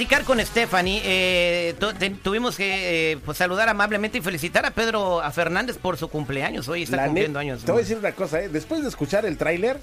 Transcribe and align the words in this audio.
platicar 0.00 0.24
con 0.24 0.40
Stephanie. 0.40 1.02
Eh, 1.04 1.74
tuvimos 2.22 2.56
que 2.56 3.12
eh, 3.12 3.18
pues, 3.22 3.36
saludar 3.36 3.68
amablemente 3.68 4.16
y 4.16 4.20
felicitar 4.22 4.64
a 4.64 4.70
Pedro 4.70 5.20
a 5.20 5.30
Fernández 5.30 5.76
por 5.76 5.98
su 5.98 6.08
cumpleaños. 6.08 6.68
Hoy 6.68 6.84
está 6.84 7.04
cumpliendo 7.04 7.38
años. 7.38 7.64
Te 7.64 7.70
voy 7.70 7.80
a 7.80 7.82
decir 7.82 7.98
una 7.98 8.12
cosa, 8.12 8.40
¿eh? 8.40 8.48
después 8.48 8.80
de 8.80 8.88
escuchar 8.88 9.26
el 9.26 9.36
tráiler, 9.36 9.78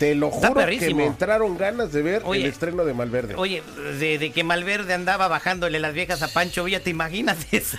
te 0.00 0.16
lo 0.16 0.30
juro 0.32 0.66
que 0.66 0.92
me 0.92 1.06
entraron 1.06 1.56
ganas 1.56 1.92
de 1.92 2.02
ver 2.02 2.22
el 2.34 2.46
estreno 2.46 2.84
de 2.84 2.94
Malverde. 2.94 3.36
Oye, 3.36 3.62
de, 4.00 4.32
que 4.34 4.42
Malverde 4.42 4.92
andaba 4.92 5.28
bajándole 5.28 5.78
las 5.78 5.94
viejas 5.94 6.20
a 6.22 6.28
Pancho 6.28 6.64
Villa, 6.64 6.82
¿te 6.82 6.90
imaginas 6.90 7.46
eso? 7.52 7.78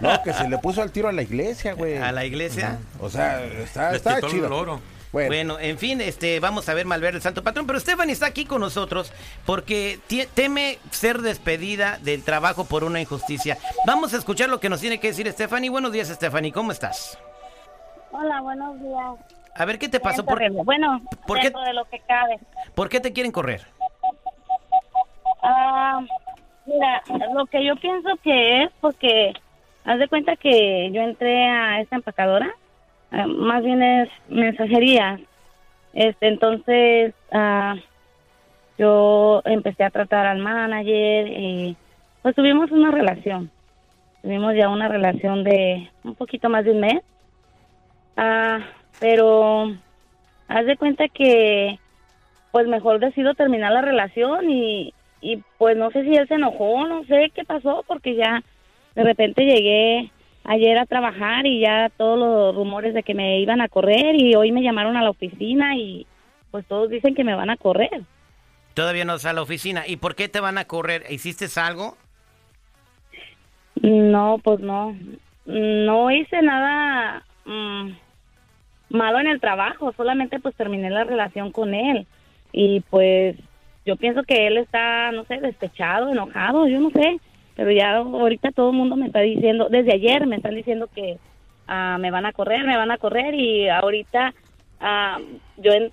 no, 0.00 0.22
que 0.22 0.32
se 0.32 0.48
le 0.48 0.56
puso 0.56 0.80
al 0.80 0.90
tiro 0.90 1.08
a 1.08 1.12
la 1.12 1.20
iglesia, 1.20 1.74
güey. 1.74 1.98
¿A 1.98 2.12
la 2.12 2.24
iglesia? 2.24 2.78
O 2.98 3.10
sea, 3.10 3.44
está, 3.44 3.94
está 3.94 4.22
chido. 4.22 4.80
Bueno. 5.12 5.58
en 5.58 5.76
fin, 5.78 6.00
este, 6.00 6.38
vamos 6.38 6.68
a 6.68 6.74
ver 6.74 6.86
Malverde 6.86 7.16
el 7.16 7.22
Santo 7.22 7.42
Patrón, 7.42 7.66
pero 7.66 7.80
Stephanie 7.80 8.12
está 8.12 8.26
aquí 8.26 8.44
con 8.44 8.60
nosotros 8.60 9.12
porque 9.44 9.98
teme 10.34 10.78
ser 10.90 11.18
despedida 11.18 11.98
del 11.98 12.24
trabajo 12.24 12.64
por 12.64 12.84
una 12.84 13.00
injusticia. 13.00 13.58
Vamos 13.86 14.14
a 14.14 14.18
escuchar 14.18 14.48
lo 14.48 14.60
que 14.60 14.68
nos 14.68 14.80
tiene 14.80 15.00
que 15.00 15.08
decir 15.08 15.30
Stephanie. 15.32 15.70
Buenos 15.70 15.92
días, 15.92 16.08
Stephanie, 16.08 16.52
¿cómo 16.52 16.70
estás? 16.70 17.18
Hola, 18.12 18.40
buenos 18.40 18.80
días. 18.80 19.40
A 19.56 19.64
ver, 19.64 19.78
¿qué 19.78 19.88
te 19.88 19.98
pasó? 19.98 20.24
¿Por, 20.24 20.38
bueno, 20.64 21.02
¿por 21.26 21.40
dentro 21.40 21.62
de 21.62 21.72
lo 21.72 21.84
que 21.86 21.98
cabe. 22.00 22.38
¿Por 22.74 22.88
qué 22.88 23.00
te 23.00 23.12
quieren 23.12 23.32
correr? 23.32 23.66
Ah, 25.42 26.00
mira, 26.66 27.02
lo 27.34 27.46
que 27.46 27.64
yo 27.64 27.74
pienso 27.76 28.10
que 28.22 28.62
es 28.62 28.70
porque, 28.80 29.32
haz 29.84 29.98
de 29.98 30.08
cuenta 30.08 30.36
que 30.36 30.90
yo 30.92 31.02
entré 31.02 31.48
a 31.48 31.80
esta 31.80 31.96
empacadora, 31.96 32.48
ah, 33.10 33.26
más 33.26 33.62
bien 33.62 33.82
es 33.82 34.08
mensajería. 34.28 35.20
Este, 35.92 36.28
entonces, 36.28 37.14
ah, 37.32 37.76
yo 38.78 39.42
empecé 39.44 39.84
a 39.84 39.90
tratar 39.90 40.26
al 40.26 40.38
manager 40.38 41.28
y 41.28 41.76
pues 42.22 42.34
tuvimos 42.34 42.70
una 42.70 42.90
relación. 42.90 43.50
Tuvimos 44.22 44.54
ya 44.54 44.68
una 44.68 44.88
relación 44.88 45.44
de 45.44 45.90
un 46.04 46.14
poquito 46.14 46.48
más 46.48 46.64
de 46.64 46.72
un 46.72 46.80
mes. 46.80 47.02
Ah, 48.16 48.60
pero 48.98 49.72
haz 50.48 50.66
de 50.66 50.76
cuenta 50.76 51.08
que 51.08 51.78
pues 52.52 52.66
mejor 52.66 52.98
decido 52.98 53.34
terminar 53.34 53.72
la 53.72 53.82
relación 53.82 54.50
y, 54.50 54.92
y 55.20 55.42
pues 55.58 55.76
no 55.76 55.90
sé 55.90 56.02
si 56.04 56.14
él 56.14 56.26
se 56.26 56.34
enojó, 56.34 56.86
no 56.86 57.04
sé 57.04 57.30
qué 57.34 57.44
pasó, 57.44 57.84
porque 57.86 58.16
ya 58.16 58.42
de 58.94 59.04
repente 59.04 59.44
llegué 59.44 60.10
ayer 60.44 60.78
a 60.78 60.86
trabajar 60.86 61.46
y 61.46 61.60
ya 61.60 61.90
todos 61.96 62.18
los 62.18 62.54
rumores 62.54 62.94
de 62.94 63.02
que 63.02 63.14
me 63.14 63.40
iban 63.40 63.60
a 63.60 63.68
correr 63.68 64.14
y 64.14 64.34
hoy 64.34 64.52
me 64.52 64.62
llamaron 64.62 64.96
a 64.96 65.02
la 65.02 65.10
oficina 65.10 65.76
y 65.76 66.06
pues 66.50 66.66
todos 66.66 66.90
dicen 66.90 67.14
que 67.14 67.24
me 67.24 67.34
van 67.34 67.50
a 67.50 67.56
correr. 67.56 68.02
Todavía 68.74 69.04
no 69.04 69.16
está 69.16 69.30
a 69.30 69.34
la 69.34 69.42
oficina. 69.42 69.84
¿Y 69.86 69.96
por 69.96 70.14
qué 70.14 70.28
te 70.28 70.40
van 70.40 70.58
a 70.58 70.64
correr? 70.64 71.04
¿Hiciste 71.10 71.46
algo? 71.60 71.96
No, 73.82 74.38
pues 74.42 74.60
no. 74.60 74.96
No 75.46 76.10
hice 76.10 76.42
nada. 76.42 77.24
Mm, 77.44 77.90
malo 78.90 79.20
en 79.20 79.28
el 79.28 79.40
trabajo, 79.40 79.92
solamente 79.96 80.40
pues 80.40 80.54
terminé 80.54 80.90
la 80.90 81.04
relación 81.04 81.52
con 81.52 81.74
él 81.74 82.06
y 82.52 82.80
pues 82.90 83.36
yo 83.86 83.96
pienso 83.96 84.24
que 84.24 84.46
él 84.46 84.58
está, 84.58 85.12
no 85.12 85.24
sé, 85.24 85.38
despechado, 85.40 86.10
enojado, 86.10 86.66
yo 86.66 86.80
no 86.80 86.90
sé, 86.90 87.18
pero 87.56 87.70
ya 87.72 87.96
ahorita 87.96 88.52
todo 88.52 88.70
el 88.70 88.76
mundo 88.76 88.96
me 88.96 89.06
está 89.06 89.20
diciendo, 89.20 89.68
desde 89.70 89.92
ayer 89.92 90.26
me 90.26 90.36
están 90.36 90.54
diciendo 90.54 90.88
que 90.94 91.18
ah, 91.66 91.98
me 92.00 92.10
van 92.10 92.26
a 92.26 92.32
correr, 92.32 92.64
me 92.64 92.76
van 92.76 92.90
a 92.90 92.98
correr 92.98 93.34
y 93.34 93.68
ahorita 93.68 94.34
ah, 94.80 95.18
yo 95.58 95.72
en, 95.72 95.92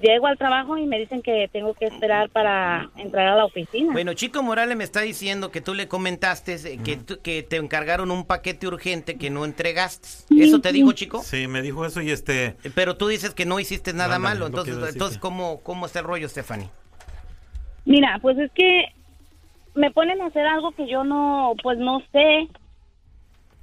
llego 0.00 0.26
al 0.26 0.36
trabajo 0.36 0.76
y 0.76 0.86
me 0.86 0.98
dicen 0.98 1.22
que 1.22 1.48
tengo 1.52 1.74
que 1.74 1.86
esperar 1.86 2.28
para 2.30 2.90
entrar 2.96 3.28
a 3.28 3.36
la 3.36 3.44
oficina. 3.44 3.92
Bueno, 3.92 4.14
Chico 4.14 4.42
Morales 4.42 4.76
me 4.76 4.84
está 4.84 5.00
diciendo 5.00 5.50
que 5.50 5.60
tú 5.60 5.74
le 5.74 5.88
comentaste 5.88 6.54
eh, 6.54 6.78
que, 6.84 6.98
que 7.22 7.42
te 7.42 7.56
encargaron 7.56 8.10
un 8.10 8.26
paquete 8.26 8.66
urgente 8.66 9.16
que 9.16 9.30
no 9.30 9.44
entregaste. 9.44 10.08
¿Eso 10.38 10.60
te 10.60 10.72
dijo, 10.72 10.92
Chico? 10.92 11.22
Sí, 11.22 11.46
me 11.48 11.62
dijo 11.62 11.84
eso 11.86 12.00
y 12.02 12.10
este... 12.10 12.56
Eh, 12.64 12.70
pero 12.74 12.96
tú 12.96 13.08
dices 13.08 13.34
que 13.34 13.46
no 13.46 13.58
hiciste 13.58 13.92
nada 13.92 14.18
malo, 14.18 14.46
entonces, 14.46 14.76
entonces 14.92 15.18
¿cómo, 15.18 15.60
¿cómo 15.62 15.86
está 15.86 16.00
el 16.00 16.04
rollo, 16.04 16.28
Stephanie? 16.28 16.68
Mira, 17.84 18.18
pues 18.20 18.36
es 18.38 18.50
que 18.52 18.86
me 19.76 19.90
ponen 19.90 20.20
a 20.20 20.26
hacer 20.26 20.46
algo 20.46 20.72
que 20.72 20.88
yo 20.88 21.04
no, 21.04 21.54
pues 21.62 21.78
no 21.78 22.02
sé 22.12 22.48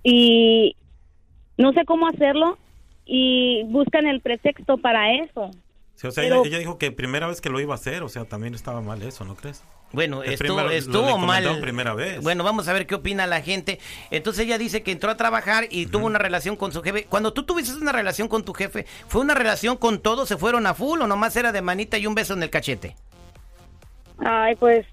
y 0.04 0.76
no 1.58 1.74
sé 1.74 1.86
cómo 1.86 2.08
hacerlo 2.08 2.58
y 3.06 3.64
buscan 3.66 4.08
el 4.08 4.22
pretexto 4.22 4.78
para 4.78 5.14
eso 5.14 5.52
o 6.08 6.12
sea, 6.12 6.24
ella, 6.24 6.60
dijo 6.60 6.78
que 6.78 6.92
primera 6.92 7.28
vez 7.28 7.40
que 7.40 7.50
lo 7.50 7.60
iba 7.60 7.74
a 7.74 7.76
hacer, 7.76 8.04
o 8.04 8.10
sea, 8.10 8.26
también 8.26 8.54
estaba 8.56 8.82
mal 8.82 9.02
eso, 9.02 9.24
¿no 9.24 9.36
crees? 9.36 9.64
Bueno, 9.94 10.24
estuvo, 10.24 10.60
estuvo 10.70 11.18
mal. 11.18 11.62
Primera 11.62 11.94
vez. 11.94 12.22
Bueno, 12.22 12.44
vamos 12.44 12.68
a 12.68 12.74
ver 12.74 12.88
qué 12.88 12.96
opina 12.96 13.28
la 13.28 13.42
gente. 13.42 13.80
Entonces 14.10 14.46
ella 14.46 14.58
dice 14.58 14.82
que 14.82 14.92
entró 14.92 15.12
a 15.12 15.18
trabajar 15.18 15.68
y 15.70 15.86
tuvo 15.86 16.08
una 16.08 16.18
relación 16.18 16.56
con 16.56 16.72
su 16.72 16.82
jefe. 16.82 17.06
Cuando 17.06 17.32
tú 17.32 17.44
tuviste 17.44 17.78
una 17.78 17.92
relación 17.92 18.28
con 18.28 18.44
tu 18.44 18.54
jefe, 18.54 18.86
¿fue 19.08 19.22
una 19.22 19.36
relación 19.36 19.78
con 19.78 20.00
todos? 20.00 20.28
¿Se 20.28 20.36
fueron 20.36 20.66
a 20.66 20.74
full 20.74 21.00
o 21.00 21.08
nomás 21.08 21.36
era 21.36 21.52
de 21.52 21.62
manita 21.62 21.98
y 22.00 22.08
un 22.08 22.16
beso 22.16 22.34
en 22.34 22.42
el 22.42 22.50
cachete? 22.50 22.96
Ay, 24.18 24.56
pues 24.56 24.86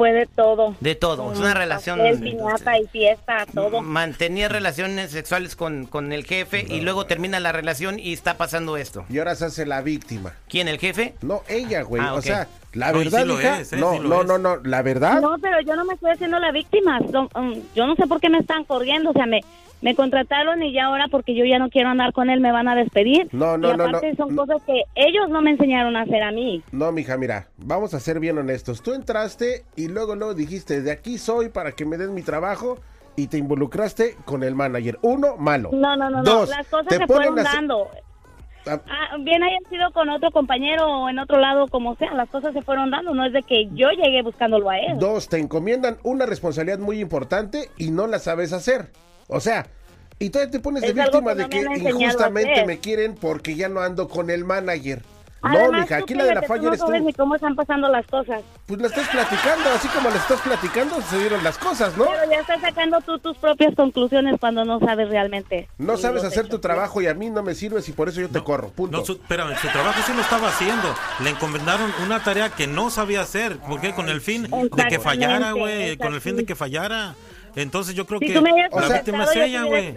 fue 0.00 0.12
de 0.14 0.24
todo. 0.24 0.74
De 0.80 0.94
todo, 0.94 1.30
es 1.30 1.38
una 1.38 1.52
relación. 1.52 2.00
y 2.00 2.86
fiesta, 2.86 3.44
todo. 3.52 3.82
Mantenía 3.82 4.48
relaciones 4.48 5.10
sexuales 5.10 5.56
con, 5.56 5.84
con 5.84 6.14
el 6.14 6.24
jefe 6.24 6.64
y 6.66 6.80
luego 6.80 7.04
termina 7.04 7.38
la 7.38 7.52
relación 7.52 7.98
y 7.98 8.14
está 8.14 8.38
pasando 8.38 8.78
esto. 8.78 9.04
Y 9.10 9.18
ahora 9.18 9.34
se 9.34 9.44
hace 9.44 9.66
la 9.66 9.82
víctima. 9.82 10.32
¿Quién, 10.48 10.68
el 10.68 10.78
jefe? 10.78 11.12
No, 11.20 11.42
ella, 11.48 11.82
güey. 11.82 12.02
Ah, 12.02 12.14
o 12.14 12.22
sea, 12.22 12.48
la 12.72 12.92
verdad, 12.92 13.28
¿eh? 13.28 13.66
no, 13.76 13.98
no, 13.98 14.24
no, 14.24 14.38
no, 14.38 14.56
la 14.64 14.80
verdad. 14.80 15.20
No, 15.20 15.36
pero 15.38 15.60
yo 15.60 15.76
no 15.76 15.84
me 15.84 15.92
estoy 15.92 16.12
haciendo 16.12 16.38
la 16.38 16.50
víctima. 16.50 16.98
Um, 17.34 17.60
yo 17.74 17.86
no 17.86 17.94
sé 17.94 18.06
por 18.06 18.20
qué 18.22 18.30
me 18.30 18.38
están 18.38 18.64
corriendo, 18.64 19.10
o 19.10 19.12
sea, 19.12 19.26
me 19.26 19.42
me 19.80 19.94
contrataron 19.94 20.62
y 20.62 20.72
ya 20.72 20.86
ahora 20.86 21.06
porque 21.10 21.34
yo 21.34 21.44
ya 21.44 21.58
no 21.58 21.70
quiero 21.70 21.88
andar 21.88 22.12
con 22.12 22.30
él 22.30 22.40
me 22.40 22.52
van 22.52 22.68
a 22.68 22.74
despedir. 22.74 23.28
No, 23.32 23.56
no, 23.56 23.68
y 23.68 23.72
aparte 23.72 24.14
son 24.16 24.36
cosas 24.36 24.62
que 24.62 24.84
ellos 24.94 25.28
no 25.30 25.42
me 25.42 25.50
enseñaron 25.50 25.96
a 25.96 26.02
hacer 26.02 26.22
a 26.22 26.32
mí. 26.32 26.62
No, 26.72 26.92
mija, 26.92 27.16
mira, 27.16 27.48
vamos 27.56 27.94
a 27.94 28.00
ser 28.00 28.20
bien 28.20 28.38
honestos. 28.38 28.82
Tú 28.82 28.92
entraste 28.92 29.64
y 29.76 29.88
luego 29.88 30.14
luego 30.14 30.34
dijiste, 30.34 30.82
de 30.82 30.90
aquí 30.90 31.18
soy 31.18 31.48
para 31.48 31.72
que 31.72 31.84
me 31.84 31.96
den 31.96 32.14
mi 32.14 32.22
trabajo 32.22 32.78
y 33.16 33.26
te 33.26 33.38
involucraste 33.38 34.16
con 34.24 34.42
el 34.42 34.54
manager. 34.54 34.98
Uno, 35.02 35.36
malo. 35.36 35.70
No, 35.72 35.96
no, 35.96 36.10
no, 36.10 36.22
Dos, 36.22 36.48
las 36.50 36.66
cosas 36.68 36.96
se 36.96 37.06
fueron 37.06 37.36
dando. 37.36 37.88
Ah. 38.66 38.78
ah, 38.86 39.16
bien 39.20 39.42
hayan 39.42 39.64
sido 39.70 39.90
con 39.92 40.10
otro 40.10 40.30
compañero 40.30 40.86
o 40.86 41.08
en 41.08 41.18
otro 41.18 41.38
lado, 41.38 41.66
como 41.68 41.96
sea, 41.96 42.12
las 42.12 42.28
cosas 42.28 42.52
se 42.52 42.60
fueron 42.60 42.90
dando, 42.90 43.14
no 43.14 43.24
es 43.24 43.32
de 43.32 43.42
que 43.42 43.68
yo 43.72 43.88
llegué 43.90 44.22
buscándolo 44.22 44.68
a 44.68 44.78
él. 44.78 44.98
Dos, 44.98 45.28
te 45.28 45.38
encomiendan 45.38 45.96
una 46.02 46.26
responsabilidad 46.26 46.78
muy 46.78 47.00
importante 47.00 47.70
y 47.78 47.90
no 47.90 48.06
la 48.06 48.18
sabes 48.18 48.52
hacer. 48.52 48.90
O 49.30 49.40
sea, 49.40 49.66
y 50.18 50.28
todavía 50.28 50.50
te 50.50 50.60
pones 50.60 50.82
de 50.82 50.92
víctima 50.92 51.34
de 51.34 51.48
que 51.48 51.60
injustamente 51.60 52.66
me 52.66 52.78
quieren 52.78 53.14
porque 53.14 53.54
ya 53.54 53.68
no 53.68 53.80
ando 53.80 54.06
con 54.06 54.28
el 54.28 54.44
manager. 54.44 55.02
no, 55.42 55.72
mija, 55.72 55.96
aquí 55.96 56.12
la 56.12 56.24
de 56.24 56.34
la 56.34 56.42
falla 56.42 56.68
eres 56.68 56.80
tú. 56.80 56.90
ni 56.92 57.14
cómo 57.14 57.36
están 57.36 57.56
pasando 57.56 57.88
las 57.88 58.06
cosas. 58.06 58.42
Pues 58.66 58.78
la 58.82 58.88
estás 58.88 59.08
platicando, 59.08 59.70
así 59.70 59.88
como 59.88 60.10
la 60.10 60.16
estás 60.16 60.40
platicando, 60.42 61.00
se 61.00 61.18
dieron 61.18 61.42
las 61.42 61.56
cosas, 61.56 61.96
¿no? 61.96 62.04
Pero 62.04 62.30
ya 62.30 62.40
estás 62.40 62.60
sacando 62.60 63.00
tú 63.00 63.18
tus 63.18 63.38
propias 63.38 63.74
conclusiones 63.74 64.38
cuando 64.38 64.62
no 64.66 64.78
sabes 64.80 65.08
realmente. 65.08 65.68
No 65.78 65.96
sabes 65.96 66.22
hacer 66.22 66.48
tu 66.48 66.58
trabajo 66.58 67.00
y 67.00 67.06
a 67.06 67.14
mí 67.14 67.30
no 67.30 67.42
me 67.42 67.54
sirves 67.54 67.88
y 67.88 67.92
por 67.92 68.10
eso 68.10 68.20
yo 68.20 68.28
te 68.28 68.42
corro, 68.42 68.68
punto. 68.68 68.98
No, 68.98 69.04
su, 69.06 69.12
espérame, 69.12 69.56
su 69.56 69.68
trabajo 69.68 70.02
sí 70.04 70.12
lo 70.12 70.20
estaba 70.20 70.48
haciendo. 70.48 70.94
Le 71.20 71.30
encomendaron 71.30 71.90
una 72.04 72.22
tarea 72.22 72.50
que 72.50 72.66
no 72.66 72.90
sabía 72.90 73.22
hacer, 73.22 73.56
porque 73.66 73.94
con 73.94 74.10
el 74.10 74.20
fin 74.20 74.42
de 74.42 74.86
que 74.86 74.98
fallara, 74.98 75.52
güey, 75.52 75.96
con 75.96 76.12
el 76.12 76.20
fin 76.20 76.36
de 76.36 76.44
que 76.44 76.54
fallara. 76.54 77.14
Entonces 77.56 77.94
yo 77.94 78.06
creo 78.06 78.20
que 78.20 78.28
la 78.28 78.88
víctima 78.88 79.24
es 79.24 79.36
ella, 79.36 79.64
güey. 79.64 79.94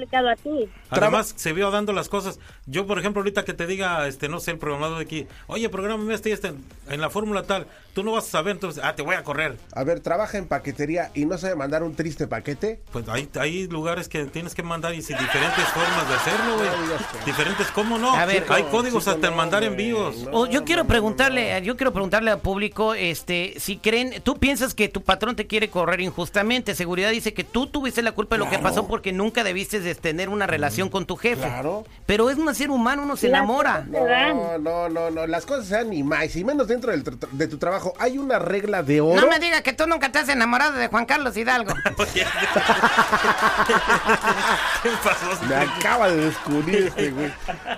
Además, 0.89 1.33
se 1.35 1.53
vio 1.53 1.71
dando 1.71 1.93
las 1.93 2.09
cosas. 2.09 2.39
Yo, 2.65 2.87
por 2.87 2.99
ejemplo, 2.99 3.21
ahorita 3.21 3.43
que 3.45 3.53
te 3.53 3.67
diga, 3.67 4.07
este, 4.07 4.29
no 4.29 4.39
sé, 4.39 4.51
el 4.51 4.57
programado 4.57 4.97
de 4.97 5.03
aquí, 5.03 5.27
oye, 5.47 5.69
programa 5.69 6.13
este, 6.13 6.31
este 6.31 6.53
en 6.89 7.01
la 7.01 7.09
fórmula 7.09 7.43
tal, 7.43 7.67
tú 7.93 8.03
no 8.03 8.11
vas 8.11 8.25
a 8.25 8.29
saber, 8.29 8.53
entonces, 8.53 8.83
ah, 8.83 8.95
te 8.95 9.01
voy 9.01 9.15
a 9.15 9.23
correr. 9.23 9.57
A 9.73 9.83
ver, 9.83 9.99
trabaja 9.99 10.37
en 10.37 10.47
paquetería 10.47 11.11
y 11.13 11.25
no 11.25 11.37
sabe 11.37 11.55
mandar 11.55 11.83
un 11.83 11.95
triste 11.95 12.27
paquete. 12.27 12.81
Pues 12.91 13.07
hay, 13.09 13.29
hay 13.39 13.67
lugares 13.67 14.07
que 14.09 14.25
tienes 14.25 14.55
que 14.55 14.63
mandar 14.63 14.93
y 14.93 15.01
si 15.01 15.13
diferentes 15.13 15.65
formas 15.65 16.07
de 16.07 16.15
hacerlo, 16.15 16.55
güey. 16.57 16.69
diferentes, 17.25 17.67
¿cómo 17.71 17.97
no? 17.97 18.15
A 18.15 18.25
ver, 18.25 18.45
hay 18.49 18.63
códigos 18.63 19.07
hasta 19.07 19.27
el 19.27 19.35
mandar 19.35 19.63
envíos. 19.63 20.27
Oh, 20.31 20.47
yo 20.47 20.63
quiero 20.63 20.85
preguntarle, 20.85 21.61
yo 21.63 21.77
quiero 21.77 21.91
preguntarle 21.91 22.31
al 22.31 22.39
público, 22.39 22.93
este, 22.93 23.55
si 23.57 23.77
creen, 23.77 24.21
tú 24.23 24.37
piensas 24.37 24.73
que 24.73 24.89
tu 24.89 25.01
patrón 25.01 25.35
te 25.35 25.47
quiere 25.47 25.69
correr 25.69 26.01
injustamente, 26.01 26.75
seguridad 26.75 27.11
dice 27.11 27.33
que 27.33 27.42
que 27.43 27.49
tú 27.51 27.67
tuviste 27.67 28.01
la 28.01 28.13
culpa 28.13 28.35
de 28.35 28.39
lo 28.39 28.49
que 28.49 28.59
pasó 28.59 28.87
porque 28.87 29.11
nunca 29.11 29.43
debiste 29.43 29.81
de 29.81 29.95
tener 29.95 30.29
una 30.29 30.47
relación 30.47 30.89
con 30.89 31.05
tu 31.05 31.17
jefe. 31.17 31.41
Claro. 31.41 31.83
Pero 32.05 32.29
es 32.29 32.37
un 32.37 32.53
ser 32.55 32.69
humano, 32.69 33.03
uno 33.03 33.17
se 33.17 33.27
enamora. 33.27 33.85
No, 33.89 34.57
no, 34.57 34.87
no, 34.87 35.09
no, 35.09 35.27
las 35.27 35.45
cosas 35.45 35.65
sean 35.65 35.89
ni 35.89 36.03
más, 36.03 36.35
y 36.35 36.43
menos 36.43 36.67
dentro 36.67 36.91
de 36.91 37.47
tu 37.47 37.57
trabajo. 37.57 37.93
Hay 37.99 38.17
una 38.17 38.39
regla 38.39 38.83
de 38.83 39.01
oro. 39.01 39.19
No 39.19 39.27
me 39.27 39.39
digas 39.39 39.61
que 39.61 39.73
tú 39.73 39.85
nunca 39.87 40.11
te 40.11 40.19
has 40.19 40.29
enamorado 40.29 40.77
de 40.77 40.87
Juan 40.87 41.05
Carlos 41.05 41.35
Hidalgo. 41.35 41.73
me 45.49 45.55
acaba 45.55 46.09
de 46.09 46.25
descubrir 46.25 46.87
este 46.87 47.11
güey. 47.11 47.31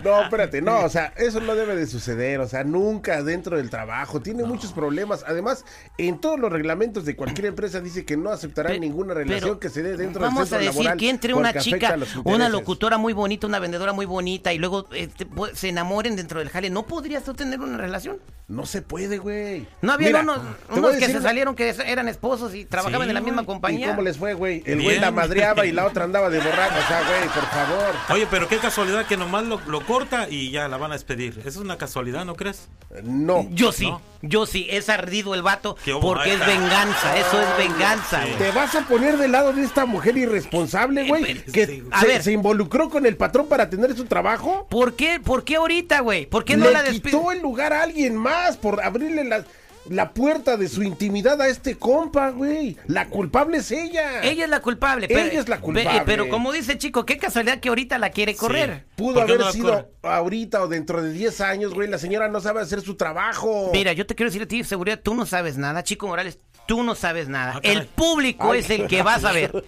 No, 0.04 0.24
espérate, 0.24 0.62
no, 0.62 0.84
o 0.84 0.90
sea, 0.90 1.14
eso 1.16 1.40
no 1.40 1.56
debe 1.56 1.76
de 1.76 1.88
suceder, 1.88 2.40
o 2.40 2.48
sea, 2.48 2.64
nunca 2.64 3.24
dentro 3.24 3.58
del 3.58 3.70
trabajo. 3.70 4.22
Tiene 4.22 4.44
muchos 4.44 4.74
problemas. 4.74 5.24
Además, 5.28 5.66
en 5.98 6.20
todos 6.20 6.40
los 6.40 6.52
reglamentos 6.52 7.06
de 7.06 7.16
cualquier 7.16 7.48
empresa 7.48 7.82
dice 7.82 8.06
que 8.06 8.18
no 8.18 8.32
aceptará 8.32 8.78
ninguna 8.78 9.14
relación 9.14 9.55
que 9.60 9.70
se 9.70 9.82
dé 9.84 9.98
dentro 9.98 10.04
del 10.06 10.12
centro 10.14 10.22
Vamos 10.22 10.54
a 10.54 10.58
decir 10.58 10.92
que 10.98 11.10
entre 11.10 11.34
una 11.34 11.54
chica, 11.54 11.98
una 12.24 12.50
locutora 12.50 12.98
muy 12.98 13.14
bonita, 13.14 13.48
una 13.48 13.60
vendedora 13.60 13.94
muy 13.94 14.06
bonita 14.06 14.54
y 14.54 14.58
luego 14.58 14.88
este, 14.94 15.28
se 15.54 15.70
enamoren 15.70 16.16
dentro 16.16 16.40
del 16.40 16.50
jale. 16.50 16.70
¿No 16.70 16.84
podrías 16.84 17.24
tú 17.24 17.34
tener 17.34 17.60
una 17.60 17.78
relación? 17.78 18.20
No 18.48 18.66
se 18.66 18.84
puede, 18.84 19.18
güey. 19.18 19.66
No 19.82 19.94
había 19.94 20.20
unos, 20.20 20.40
unos 20.70 20.96
que 20.98 21.08
se 21.08 21.22
salieron 21.22 21.56
que 21.56 21.76
eran 21.86 22.08
esposos 22.08 22.54
y 22.54 22.66
trabajaban 22.66 23.08
en 23.08 23.16
la 23.16 23.22
misma 23.22 23.46
compañía. 23.46 23.88
¿Y 23.88 23.90
cómo 23.90 24.04
les 24.04 24.18
fue, 24.18 24.36
güey? 24.36 24.62
El 24.66 24.84
güey 24.84 25.00
la 25.00 25.12
madreaba 25.12 25.66
y 25.66 25.72
la 25.72 25.86
otra 25.86 26.04
andaba 26.04 26.30
de 26.30 26.38
borracho. 26.40 26.76
O 26.78 26.88
sea, 26.88 27.02
güey, 27.08 27.30
por 27.30 27.46
favor. 27.46 27.96
Oye, 28.10 28.28
pero 28.30 28.48
qué 28.48 28.58
casualidad 28.58 29.06
que 29.08 29.18
nomás 29.18 29.46
lo, 29.46 29.60
lo 29.68 29.84
corta 29.86 30.28
y 30.30 30.52
ya 30.52 30.68
la 30.68 30.78
van 30.78 30.92
a 30.92 30.94
despedir. 30.94 31.40
Esa 31.40 31.50
es 31.50 31.58
una 31.58 31.78
casualidad, 31.78 32.24
¿no 32.24 32.36
crees? 32.36 32.70
No. 33.04 33.48
Yo 33.50 33.72
sí. 33.72 33.92
Yo 34.28 34.46
sí, 34.46 34.68
es 34.70 34.90
ardido 34.90 35.34
el 35.36 35.42
vato 35.42 35.76
porque 36.02 36.34
es 36.34 36.40
venganza, 36.46 37.18
eso 37.18 37.40
es 37.42 37.58
venganza. 37.58 38.24
¿Te 38.38 38.52
vas 38.52 38.76
a 38.76 38.82
poner 38.88 39.18
del 39.18 39.32
lado 39.32 39.54
de 39.54 39.64
esta 39.64 39.86
mujer 39.86 40.18
irresponsable, 40.18 41.08
güey? 41.08 41.44
que 41.44 41.84
a 41.92 42.02
se, 42.02 42.08
ver, 42.08 42.24
se 42.24 42.32
involucró 42.32 42.90
con 42.90 43.06
el 43.06 43.18
patrón 43.18 43.48
para 43.48 43.70
tener 43.70 43.96
su 43.96 44.06
trabajo. 44.06 44.68
¿Por 44.70 44.96
qué? 44.96 45.20
¿Por 45.20 45.44
qué 45.44 45.58
ahorita, 45.58 46.00
güey? 46.02 46.26
¿Por 46.26 46.46
qué 46.46 46.58
no 46.58 46.70
la 46.70 46.84
despidió? 46.84 47.20
quitó 47.20 47.32
el 47.32 47.42
lugar 47.42 47.74
a 47.74 47.84
alguien 47.84 48.16
más 48.16 48.58
por 48.58 48.82
abrirle 48.82 49.24
las 49.24 49.46
la 49.90 50.14
puerta 50.14 50.58
de 50.58 50.68
su 50.68 50.84
intimidad 50.84 51.42
a 51.42 51.48
este 51.48 51.78
compa, 51.78 52.30
güey. 52.32 52.78
La 52.88 53.08
culpable 53.10 53.58
es 53.58 53.72
ella. 53.72 54.24
Ella 54.24 54.46
es 54.46 54.50
la 54.50 54.62
culpable. 54.62 55.08
Ella 55.10 55.40
es 55.40 55.48
la 55.48 55.60
culpable. 55.60 56.04
Pero 56.06 56.30
como 56.30 56.52
dice 56.52 56.78
Chico, 56.78 57.06
qué 57.06 57.18
casualidad 57.18 57.60
que 57.60 57.70
ahorita 57.70 57.98
la 57.98 58.10
quiere 58.10 58.36
correr. 58.36 58.86
Pudo 58.96 59.22
haber 59.22 59.44
sido 59.52 59.92
ahorita 60.02 60.64
o 60.64 60.68
dentro 60.68 61.02
de 61.02 61.12
10 61.12 61.42
años, 61.42 61.74
güey. 61.74 61.90
La 61.90 61.98
señora 61.98 62.28
no 62.28 62.42
sabe 62.42 62.62
hacer 62.62 62.82
su 62.82 62.96
trabajo. 62.96 63.70
Mira, 63.74 63.94
yo 63.94 64.06
te 64.06 64.16
quiero 64.16 64.30
decir 64.30 64.44
a 64.44 64.48
ti, 64.48 64.64
seguridad, 64.64 65.00
tú 65.02 65.14
no 65.14 65.26
sabes 65.26 65.58
nada, 65.58 65.84
Chico 65.84 66.08
Morales. 66.08 66.40
Tú 66.66 66.82
no 66.84 66.96
sabes 66.96 67.30
nada. 67.30 67.54
Ah, 67.58 67.60
el 67.64 67.86
público 67.86 68.56
es 68.56 68.70
el 68.72 68.88
que 68.88 69.04
va 69.04 69.14
a 69.16 69.20
saber. 69.20 69.52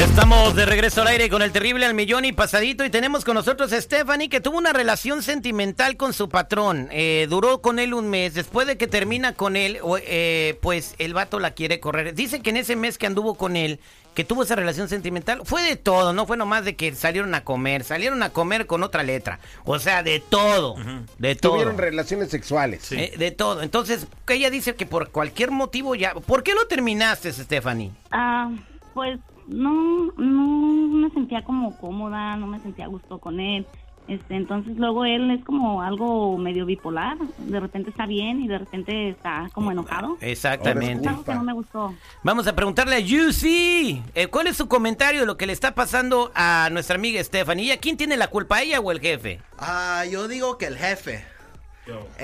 Estamos 0.00 0.54
de 0.54 0.64
regreso 0.64 1.02
al 1.02 1.08
aire 1.08 1.28
con 1.28 1.42
el 1.42 1.52
terrible 1.52 1.84
al 1.84 1.92
millón 1.92 2.24
y 2.24 2.32
pasadito 2.32 2.86
y 2.86 2.90
tenemos 2.90 3.22
con 3.22 3.34
nosotros 3.34 3.70
a 3.74 3.80
Stephanie 3.80 4.30
que 4.30 4.40
tuvo 4.40 4.56
una 4.56 4.72
relación 4.72 5.22
sentimental 5.22 5.98
con 5.98 6.14
su 6.14 6.30
patrón. 6.30 6.88
Eh, 6.90 7.26
duró 7.28 7.60
con 7.60 7.78
él 7.78 7.92
un 7.92 8.08
mes. 8.08 8.32
Después 8.32 8.66
de 8.66 8.78
que 8.78 8.86
termina 8.86 9.34
con 9.34 9.56
él, 9.56 9.78
eh, 10.06 10.58
pues 10.62 10.94
el 10.96 11.12
vato 11.12 11.38
la 11.38 11.50
quiere 11.50 11.80
correr. 11.80 12.14
Dice 12.14 12.40
que 12.40 12.48
en 12.48 12.56
ese 12.56 12.76
mes 12.76 12.96
que 12.96 13.06
anduvo 13.06 13.34
con 13.34 13.56
él, 13.56 13.78
que 14.14 14.24
tuvo 14.24 14.42
esa 14.42 14.56
relación 14.56 14.88
sentimental, 14.88 15.42
fue 15.44 15.62
de 15.62 15.76
todo, 15.76 16.14
no 16.14 16.26
fue 16.26 16.38
nomás 16.38 16.64
de 16.64 16.76
que 16.76 16.94
salieron 16.94 17.34
a 17.34 17.44
comer, 17.44 17.84
salieron 17.84 18.22
a 18.22 18.30
comer 18.30 18.66
con 18.66 18.82
otra 18.82 19.02
letra. 19.02 19.38
O 19.64 19.78
sea, 19.78 20.02
de 20.02 20.18
todo, 20.18 20.76
de 21.18 21.34
todo. 21.36 21.52
Tuvieron 21.52 21.76
relaciones 21.76 22.30
sexuales. 22.30 22.90
Eh, 22.92 23.12
de 23.18 23.32
todo. 23.32 23.60
Entonces, 23.60 24.06
ella 24.28 24.48
dice 24.48 24.74
que 24.74 24.86
por 24.86 25.10
cualquier 25.10 25.50
motivo 25.50 25.94
ya... 25.94 26.14
¿Por 26.14 26.42
qué 26.42 26.54
lo 26.54 26.66
terminaste, 26.66 27.30
Stephanie? 27.34 27.92
Ah, 28.10 28.50
pues 28.94 29.20
no, 29.50 30.12
no 30.16 30.88
me 30.88 31.10
sentía 31.10 31.42
como 31.42 31.76
cómoda, 31.76 32.36
no 32.36 32.46
me 32.46 32.60
sentía 32.60 32.84
a 32.86 32.88
gusto 32.88 33.18
con 33.18 33.40
él. 33.40 33.66
Este, 34.08 34.34
entonces 34.34 34.76
luego 34.76 35.04
él 35.04 35.30
es 35.30 35.44
como 35.44 35.82
algo 35.82 36.36
medio 36.36 36.66
bipolar, 36.66 37.16
de 37.38 37.60
repente 37.60 37.90
está 37.90 38.06
bien 38.06 38.40
y 38.40 38.48
de 38.48 38.58
repente 38.58 39.10
está 39.10 39.48
como 39.52 39.70
enojado. 39.70 40.16
Exactamente. 40.20 41.08
Algo 41.08 41.24
que 41.24 41.34
no 41.34 41.44
me 41.44 41.52
gustó. 41.52 41.94
Vamos 42.24 42.46
a 42.48 42.56
preguntarle 42.56 42.96
a 42.96 42.98
Yusi, 42.98 44.02
eh, 44.14 44.26
¿cuál 44.26 44.48
es 44.48 44.56
su 44.56 44.66
comentario 44.66 45.20
de 45.20 45.26
lo 45.26 45.36
que 45.36 45.46
le 45.46 45.52
está 45.52 45.76
pasando 45.76 46.32
a 46.34 46.70
nuestra 46.72 46.96
amiga 46.96 47.22
Stephanie? 47.22 47.72
¿Y 47.72 47.78
quién 47.78 47.96
tiene 47.96 48.16
la 48.16 48.28
culpa, 48.28 48.62
ella 48.62 48.80
o 48.80 48.90
el 48.90 49.00
jefe? 49.00 49.40
Ah, 49.58 50.04
yo 50.10 50.26
digo 50.26 50.58
que 50.58 50.66
el 50.66 50.76
jefe. 50.76 51.24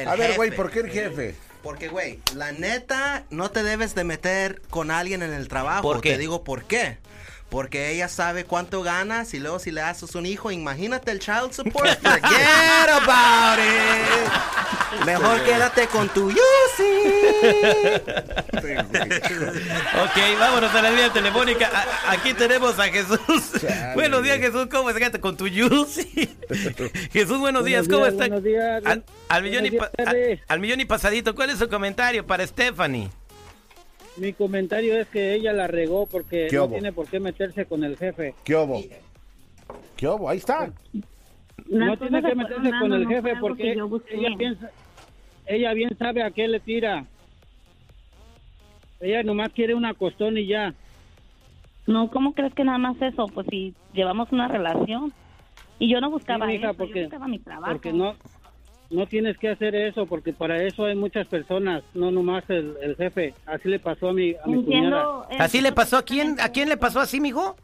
a 0.06 0.16
ver, 0.16 0.34
güey, 0.36 0.56
¿por 0.56 0.70
qué 0.70 0.80
el 0.80 0.90
jefe? 0.90 1.36
Porque, 1.62 1.88
güey, 1.88 2.18
la 2.34 2.50
neta, 2.52 3.24
no 3.30 3.50
te 3.50 3.62
debes 3.62 3.94
de 3.94 4.02
meter 4.02 4.62
con 4.70 4.90
alguien 4.90 5.22
en 5.22 5.32
el 5.32 5.46
trabajo. 5.46 5.82
¿Por 5.82 6.00
qué? 6.00 6.12
Te 6.12 6.18
digo 6.18 6.42
por 6.42 6.64
qué 6.64 6.98
porque 7.48 7.92
ella 7.92 8.08
sabe 8.08 8.44
cuánto 8.44 8.82
ganas 8.82 9.32
y 9.34 9.38
luego 9.38 9.58
si 9.58 9.70
le 9.70 9.80
haces 9.80 10.14
un 10.14 10.26
hijo, 10.26 10.50
imagínate 10.50 11.10
el 11.12 11.20
child 11.20 11.52
support, 11.52 12.00
forget 12.02 12.88
about 12.90 13.58
it. 13.58 15.04
Mejor 15.04 15.42
quédate 15.44 15.86
con 15.88 16.08
tu 16.08 16.30
Yusi. 16.30 16.40
ok, 20.04 20.38
vámonos 20.38 20.74
a 20.74 20.82
la 20.82 20.90
línea 20.90 21.12
telefónica. 21.12 21.70
aquí 22.08 22.34
tenemos 22.34 22.78
a 22.78 22.84
Jesús. 22.84 23.18
buenos 23.94 24.22
días, 24.22 24.38
Jesús. 24.38 24.66
¿Cómo 24.70 24.90
estás 24.90 25.20
con 25.20 25.36
tu 25.36 25.46
Yusi? 25.46 26.36
Jesús, 27.12 27.38
buenos 27.38 27.64
días. 27.64 27.86
¿Cómo 27.88 28.06
estás? 28.06 28.30
Al, 29.28 29.42
millón 29.42 29.66
y 29.66 29.78
al 30.48 30.60
millón 30.60 30.80
y 30.80 30.84
pasadito. 30.84 31.34
¿Cuál 31.34 31.50
es 31.50 31.58
su 31.58 31.68
comentario 31.68 32.26
para 32.26 32.46
Stephanie? 32.46 33.10
Mi 34.16 34.32
comentario 34.32 34.98
es 34.98 35.08
que 35.08 35.34
ella 35.34 35.52
la 35.52 35.66
regó 35.66 36.06
porque 36.06 36.48
no 36.50 36.68
tiene 36.68 36.92
por 36.92 37.08
qué 37.08 37.20
meterse 37.20 37.66
con 37.66 37.84
el 37.84 37.96
jefe. 37.96 38.34
¿Qué 38.44 38.56
hubo? 38.56 38.82
¿Qué 39.96 40.08
hubo? 40.08 40.28
Ahí 40.28 40.38
está. 40.38 40.72
No 41.68 41.96
tiene 41.96 42.22
que 42.22 42.34
meterse 42.34 42.70
con 42.80 42.92
el 42.92 43.06
jefe 43.06 43.36
porque 43.40 43.72
ella 43.72 44.36
piensa, 44.38 44.70
ella 45.46 45.72
bien 45.74 45.96
sabe 45.98 46.22
a 46.22 46.30
qué 46.30 46.48
le 46.48 46.60
tira. 46.60 47.04
Ella 49.00 49.22
nomás 49.22 49.50
quiere 49.50 49.74
una 49.74 49.94
costón 49.94 50.38
y 50.38 50.46
ya. 50.46 50.74
No, 51.86 52.10
¿cómo 52.10 52.32
crees 52.32 52.54
que 52.54 52.64
nada 52.64 52.78
más 52.78 53.00
eso? 53.00 53.26
Pues 53.26 53.46
si 53.50 53.74
llevamos 53.92 54.32
una 54.32 54.48
relación. 54.48 55.12
Y 55.78 55.90
yo 55.90 56.00
no 56.00 56.10
buscaba 56.10 56.50
eso, 56.50 56.72
porque, 56.74 57.00
yo 57.00 57.04
buscaba 57.04 57.28
mi 57.28 57.38
trabajo. 57.38 57.72
Porque 57.72 57.92
no, 57.92 58.16
no 58.90 59.06
tienes 59.06 59.36
que 59.38 59.48
hacer 59.48 59.74
eso 59.74 60.06
porque 60.06 60.32
para 60.32 60.62
eso 60.62 60.84
hay 60.84 60.94
muchas 60.94 61.26
personas, 61.26 61.82
no 61.94 62.10
nomás 62.10 62.48
el, 62.48 62.96
jefe. 62.96 63.34
Así 63.46 63.68
le 63.68 63.78
pasó 63.78 64.10
a 64.10 64.12
mi, 64.12 64.34
a 64.34 64.46
mi 64.46 64.64
cuñada. 64.64 65.26
Eh, 65.30 65.36
¿Así 65.38 65.60
le 65.60 65.72
pasó 65.72 65.96
a 65.96 66.02
quién? 66.02 66.38
¿A 66.40 66.50
quién 66.50 66.68
le 66.68 66.76
pasó 66.76 67.00
así, 67.00 67.20
mijo? 67.20 67.56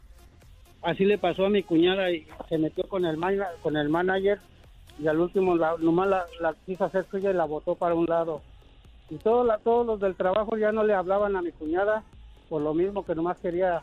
Así 0.81 1.05
le 1.05 1.17
pasó 1.17 1.45
a 1.45 1.49
mi 1.49 1.63
cuñada 1.63 2.11
y 2.11 2.27
se 2.49 2.57
metió 2.57 2.83
con 2.87 3.05
el 3.05 3.17
con 3.61 3.77
el 3.77 3.89
manager 3.89 4.39
y 4.99 5.07
al 5.07 5.19
último 5.19 5.55
la, 5.55 5.75
nomás 5.79 6.09
la, 6.09 6.25
la, 6.41 6.55
quiso 6.65 6.83
hacer 6.85 7.05
suya 7.09 7.31
y 7.31 7.33
la 7.33 7.45
botó 7.45 7.75
para 7.75 7.95
un 7.95 8.05
lado. 8.05 8.41
Y 9.09 9.15
todo 9.15 9.43
la, 9.43 9.57
todos 9.59 9.85
los 9.85 9.99
del 9.99 10.15
trabajo 10.15 10.57
ya 10.57 10.71
no 10.71 10.83
le 10.83 10.93
hablaban 10.93 11.35
a 11.35 11.41
mi 11.41 11.51
cuñada 11.51 12.03
por 12.49 12.61
lo 12.61 12.73
mismo 12.73 13.05
que 13.05 13.15
nomás 13.15 13.37
quería 13.37 13.81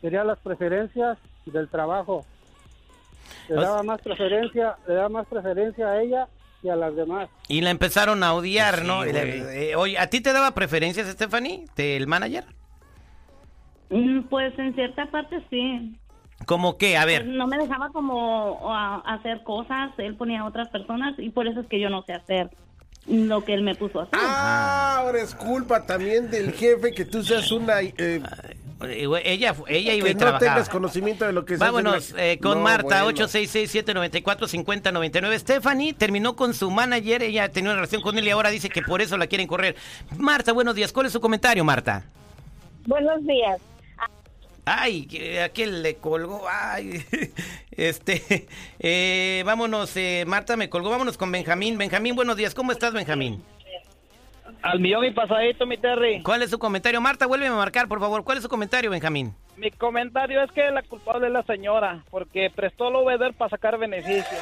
quería 0.00 0.24
las 0.24 0.38
preferencias 0.38 1.18
del 1.46 1.68
trabajo. 1.68 2.24
Le 3.48 3.56
daba 3.56 3.82
más 3.82 4.00
preferencia, 4.00 4.76
le 4.86 4.94
daba 4.94 5.08
más 5.08 5.26
preferencia 5.26 5.88
a 5.88 6.02
ella 6.02 6.28
y 6.62 6.68
a 6.68 6.76
las 6.76 6.94
demás. 6.94 7.28
Y 7.48 7.60
la 7.60 7.70
empezaron 7.70 8.22
a 8.22 8.34
odiar, 8.34 8.84
¿no? 8.84 9.04
Eh, 9.04 9.74
oye, 9.76 9.98
¿a 9.98 10.08
ti 10.08 10.20
te 10.20 10.32
daba 10.32 10.52
preferencias, 10.52 11.08
Stephanie, 11.08 11.64
del 11.76 12.06
manager? 12.06 12.44
Mm, 13.90 14.22
pues 14.22 14.56
en 14.58 14.74
cierta 14.74 15.10
parte 15.10 15.42
sí. 15.50 15.96
¿Cómo 16.46 16.78
qué? 16.78 16.96
A 16.96 17.04
ver. 17.04 17.24
Pues, 17.24 17.36
no 17.36 17.46
me 17.46 17.58
dejaba 17.58 17.90
como 17.90 18.72
hacer 19.04 19.42
cosas, 19.42 19.92
él 19.98 20.16
ponía 20.16 20.40
a 20.40 20.46
otras 20.46 20.68
personas 20.68 21.18
y 21.18 21.30
por 21.30 21.46
eso 21.46 21.60
es 21.60 21.66
que 21.66 21.80
yo 21.80 21.90
no 21.90 22.02
sé 22.02 22.14
hacer 22.14 22.50
lo 23.06 23.44
que 23.44 23.54
él 23.54 23.62
me 23.62 23.74
puso 23.74 24.00
a 24.00 24.02
hacer. 24.04 24.18
Ah, 24.22 24.98
ahora 24.98 25.20
es 25.20 25.34
culpa 25.34 25.86
también 25.86 26.30
del 26.30 26.52
jefe 26.52 26.92
que 26.92 27.04
tú 27.04 27.22
seas 27.22 27.50
una... 27.50 27.80
Eh, 27.80 28.22
ella, 28.88 29.54
ella 29.68 29.94
iba 29.94 30.08
que 30.08 30.14
no 30.14 30.38
tengas 30.38 30.68
conocimiento 30.68 31.24
de 31.24 31.32
lo 31.32 31.44
que 31.44 31.54
es. 31.54 31.60
Vámonos 31.60 32.12
eh, 32.16 32.38
con 32.42 32.60
Marta, 32.62 33.04
866-794-5099. 33.06 35.38
Stephanie 35.38 35.92
terminó 35.92 36.34
con 36.36 36.54
su 36.54 36.70
manager, 36.70 37.22
ella 37.22 37.50
tenía 37.50 37.70
una 37.70 37.76
relación 37.76 38.02
con 38.02 38.18
él 38.18 38.26
y 38.26 38.30
ahora 38.30 38.50
dice 38.50 38.70
que 38.70 38.82
por 38.82 39.00
eso 39.02 39.16
la 39.16 39.26
quieren 39.26 39.46
correr. 39.46 39.76
Marta, 40.16 40.52
buenos 40.52 40.74
días. 40.74 40.92
¿Cuál 40.92 41.06
es 41.06 41.12
su 41.12 41.20
comentario, 41.20 41.64
Marta? 41.64 42.04
Buenos 42.86 43.24
días. 43.26 43.60
Ay, 44.64 45.38
aquel 45.42 45.82
le 45.82 45.96
colgó. 45.96 46.44
Ay, 46.48 47.04
este, 47.72 48.46
eh, 48.78 49.42
vámonos, 49.44 49.94
eh, 49.96 50.24
Marta 50.26 50.56
me 50.56 50.70
colgó. 50.70 50.90
Vámonos 50.90 51.18
con 51.18 51.32
Benjamín. 51.32 51.76
Benjamín, 51.76 52.14
buenos 52.14 52.36
días. 52.36 52.54
¿Cómo 52.54 52.70
estás, 52.72 52.92
Benjamín? 52.92 53.42
Al 54.62 54.80
millón 54.80 55.04
y 55.04 55.10
pasadito, 55.10 55.66
mi 55.66 55.78
Terry. 55.78 56.22
¿Cuál 56.22 56.42
es 56.42 56.50
su 56.50 56.58
comentario? 56.58 57.00
Marta, 57.00 57.26
vuelve 57.26 57.46
a 57.46 57.52
marcar, 57.52 57.88
por 57.88 58.00
favor. 58.00 58.24
¿Cuál 58.24 58.38
es 58.38 58.42
su 58.42 58.48
comentario, 58.48 58.90
Benjamín? 58.90 59.34
Mi 59.56 59.70
comentario 59.70 60.42
es 60.42 60.50
que 60.52 60.70
la 60.70 60.82
culpable 60.82 61.26
es 61.28 61.32
la 61.32 61.42
señora, 61.44 62.04
porque 62.10 62.50
prestó 62.54 62.88
el 62.88 62.96
obeder 62.96 63.34
para 63.34 63.50
sacar 63.50 63.78
beneficios. 63.78 64.40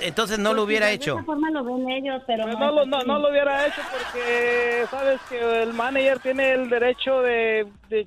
Entonces 0.00 0.38
no 0.38 0.54
lo 0.54 0.62
hubiera 0.62 0.90
hecho. 0.90 1.14
De 1.14 1.20
esa 1.20 1.26
forma 1.26 1.50
lo 1.50 1.64
ven 1.64 1.88
ellos, 1.90 2.22
pero 2.26 2.44
pues 2.44 2.58
no, 2.58 2.70
lo, 2.72 2.86
no, 2.86 3.18
lo 3.18 3.30
hubiera 3.30 3.66
hecho 3.66 3.80
porque 3.90 4.84
sabes 4.90 5.20
que 5.28 5.62
el 5.62 5.72
manager 5.72 6.20
tiene 6.20 6.52
el 6.52 6.70
derecho 6.70 7.20
de, 7.20 7.66
de 7.88 8.06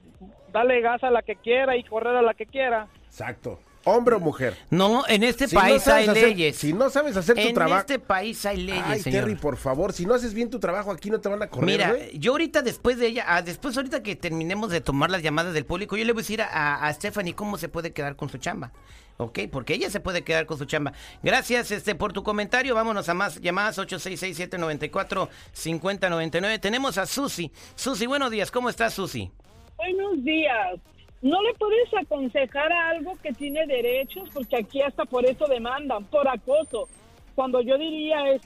darle 0.51 0.81
gas 0.81 1.03
a 1.03 1.11
la 1.11 1.21
que 1.21 1.35
quiera 1.35 1.75
y 1.75 1.83
correr 1.83 2.15
a 2.15 2.21
la 2.21 2.33
que 2.33 2.45
quiera. 2.45 2.87
Exacto. 3.05 3.59
¿Hombre 3.89 4.15
o 4.15 4.19
mujer? 4.19 4.55
No, 4.69 5.03
en 5.07 5.23
este 5.23 5.47
país 5.47 5.87
hay 5.87 6.07
leyes. 6.07 6.57
Si 6.57 6.73
no 6.73 6.89
sabes 6.89 7.17
hacer 7.17 7.35
tu 7.35 7.53
trabajo. 7.53 7.75
En 7.75 7.81
este 7.81 7.99
país 7.99 8.45
hay 8.45 8.57
leyes. 8.57 8.83
Ay, 8.85 9.01
Terry, 9.01 9.35
por 9.35 9.57
favor, 9.57 9.93
si 9.93 10.05
no 10.05 10.13
haces 10.13 10.33
bien 10.33 10.49
tu 10.49 10.59
trabajo 10.59 10.91
aquí 10.91 11.09
no 11.09 11.19
te 11.19 11.29
van 11.29 11.41
a 11.41 11.47
correr. 11.47 11.65
Mira, 11.65 11.95
yo 12.13 12.33
ahorita 12.33 12.61
después 12.61 12.97
de 12.97 13.07
ella, 13.07 13.25
ah, 13.27 13.41
después 13.41 13.75
ahorita 13.77 14.03
que 14.03 14.15
terminemos 14.15 14.71
de 14.71 14.81
tomar 14.81 15.09
las 15.09 15.23
llamadas 15.23 15.53
del 15.53 15.65
público, 15.65 15.97
yo 15.97 16.05
le 16.05 16.13
voy 16.13 16.21
a 16.21 16.23
decir 16.23 16.41
a, 16.41 16.85
a 16.85 16.93
Stephanie 16.93 17.33
cómo 17.33 17.57
se 17.57 17.69
puede 17.69 17.91
quedar 17.91 18.15
con 18.15 18.29
su 18.29 18.37
chamba. 18.37 18.71
¿ok? 19.19 19.39
Porque 19.51 19.73
ella 19.73 19.89
se 19.89 19.99
puede 19.99 20.23
quedar 20.23 20.45
con 20.45 20.57
su 20.57 20.63
chamba. 20.65 20.93
Gracias 21.21 21.71
este 21.71 21.93
por 21.93 22.13
tu 22.13 22.23
comentario. 22.23 22.73
Vámonos 22.73 23.09
a 23.09 23.13
más 23.13 23.41
llamadas 23.41 23.77
866-794-5099. 23.79 26.59
Tenemos 26.59 26.97
a 26.97 27.05
Susi. 27.05 27.51
Susi, 27.75 28.07
buenos 28.07 28.31
días. 28.31 28.49
¿Cómo 28.49 28.69
estás, 28.69 28.93
Susi? 28.93 29.29
Buenos 29.77 30.23
días. 30.23 30.79
¿No 31.21 31.41
le 31.41 31.53
puedes 31.55 31.93
aconsejar 31.93 32.71
a 32.71 32.89
algo 32.89 33.17
que 33.21 33.33
tiene 33.33 33.65
derechos? 33.67 34.29
Porque 34.33 34.57
aquí 34.57 34.81
hasta 34.81 35.05
por 35.05 35.25
eso 35.25 35.47
demandan, 35.47 36.05
por 36.05 36.27
acoso. 36.27 36.87
Cuando 37.35 37.61
yo 37.61 37.77
diría 37.77 38.29
es 38.31 38.41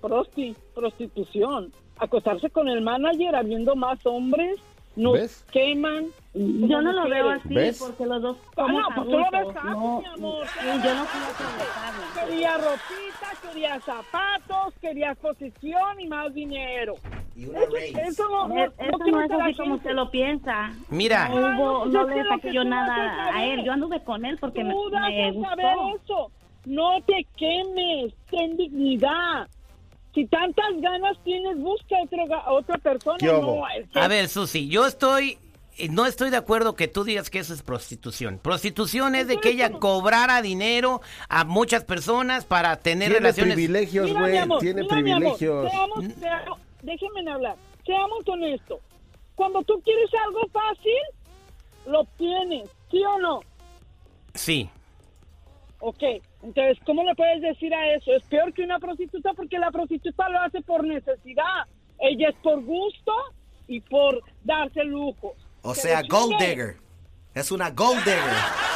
prosti, 0.00 0.56
prostitución. 0.74 1.72
Acostarse 1.98 2.50
con 2.50 2.68
el 2.68 2.82
manager 2.82 3.36
habiendo 3.36 3.76
más 3.76 4.04
hombres 4.04 4.58
nos 4.96 5.44
queman. 5.52 6.08
Yo 6.34 6.80
no 6.80 6.92
lo 6.92 7.08
veo 7.08 7.30
así 7.30 7.54
porque 7.78 8.06
los 8.06 8.22
dos 8.22 8.36
ah, 8.56 8.66
no, 8.68 8.88
pues 8.94 9.06
tú 9.06 9.18
lo 9.18 9.30
ves 9.30 9.64
no, 9.64 10.00
mi 10.00 10.06
amor. 10.06 10.46
yo 10.82 10.94
no 10.94 11.06
quiero 11.06 12.26
Quería 12.26 12.56
ropita, 12.56 13.48
quería 13.48 13.80
zapatos, 13.80 14.74
quería 14.80 15.14
posición 15.14 16.00
y 16.00 16.08
más 16.08 16.32
dinero. 16.34 16.94
Y 17.34 17.46
una 17.46 17.60
eso, 17.62 17.98
eso, 17.98 18.28
no, 18.28 18.48
no, 18.48 18.64
eso 18.64 18.98
no, 18.98 19.22
es 19.22 19.30
así 19.30 19.54
como 19.54 19.74
usted 19.76 19.92
lo 19.92 20.10
piensa. 20.10 20.72
Mira. 20.90 21.28
No, 21.28 21.36
hubo, 21.36 21.86
no 21.86 22.06
le 22.06 22.24
saqué 22.28 22.52
yo 22.52 22.64
nada 22.64 23.34
a 23.34 23.44
él. 23.46 23.64
Yo 23.64 23.72
anduve 23.72 24.02
con 24.04 24.24
él 24.24 24.36
porque 24.38 24.62
me, 24.62 24.70
me 24.70 25.32
gustó. 25.32 25.48
Saber 25.48 25.66
eso. 26.02 26.30
No 26.66 27.00
te 27.06 27.26
quemes. 27.36 28.14
Ten 28.30 28.56
dignidad. 28.56 29.48
Si 30.14 30.26
tantas 30.26 30.66
ganas 30.80 31.16
tienes, 31.24 31.56
busca 31.58 31.96
a 32.44 32.52
otra 32.52 32.76
persona. 32.78 33.16
No, 33.22 33.64
A 33.94 34.08
ver, 34.08 34.28
Susi, 34.28 34.68
yo 34.68 34.86
estoy 34.86 35.38
eh, 35.78 35.88
no 35.88 36.04
estoy 36.04 36.28
de 36.30 36.36
acuerdo 36.36 36.76
que 36.76 36.86
tú 36.86 37.02
digas 37.02 37.30
que 37.30 37.38
eso 37.38 37.54
es 37.54 37.62
prostitución. 37.62 38.38
Prostitución 38.38 39.14
es 39.14 39.26
de 39.26 39.38
que 39.38 39.50
ella 39.50 39.70
cobrara 39.70 40.42
dinero 40.42 41.00
a 41.28 41.44
muchas 41.44 41.84
personas 41.84 42.44
para 42.44 42.76
tener 42.76 43.08
tiene 43.08 43.20
relaciones. 43.20 43.54
privilegios, 43.54 44.12
güey. 44.12 44.38
Tiene 44.60 44.84
privilegios. 44.84 45.70
Seamos, 45.70 46.04
seamos, 46.20 46.58
déjenme 46.82 47.30
hablar. 47.30 47.56
Seamos 47.84 48.26
honestos. 48.26 48.80
Cuando 49.34 49.62
tú 49.62 49.80
quieres 49.82 50.10
algo 50.26 50.40
fácil, 50.52 50.92
lo 51.86 52.00
obtienes. 52.00 52.70
¿Sí 52.90 53.02
o 53.04 53.18
no? 53.18 53.40
Sí. 54.34 54.68
Ok, 55.80 56.02
entonces, 56.42 56.78
¿cómo 56.86 57.02
le 57.02 57.14
puedes 57.16 57.42
decir 57.42 57.74
a 57.74 57.94
eso? 57.94 58.12
Es 58.12 58.22
peor 58.24 58.52
que 58.52 58.62
una 58.62 58.78
prostituta 58.78 59.32
porque 59.34 59.58
la 59.58 59.70
prostituta 59.72 60.28
lo 60.28 60.40
hace 60.40 60.60
por 60.62 60.84
necesidad. 60.84 61.66
Ella 61.98 62.28
es 62.28 62.36
por 62.36 62.62
gusto 62.62 63.12
y 63.66 63.80
por 63.80 64.22
darse 64.44 64.84
lujo. 64.84 65.34
O 65.62 65.74
sea, 65.74 66.02
gold 66.08 66.38
digger. 66.38 66.76
Es 67.34 67.50
una 67.50 67.70
gold 67.70 68.04
digger. 68.04 68.20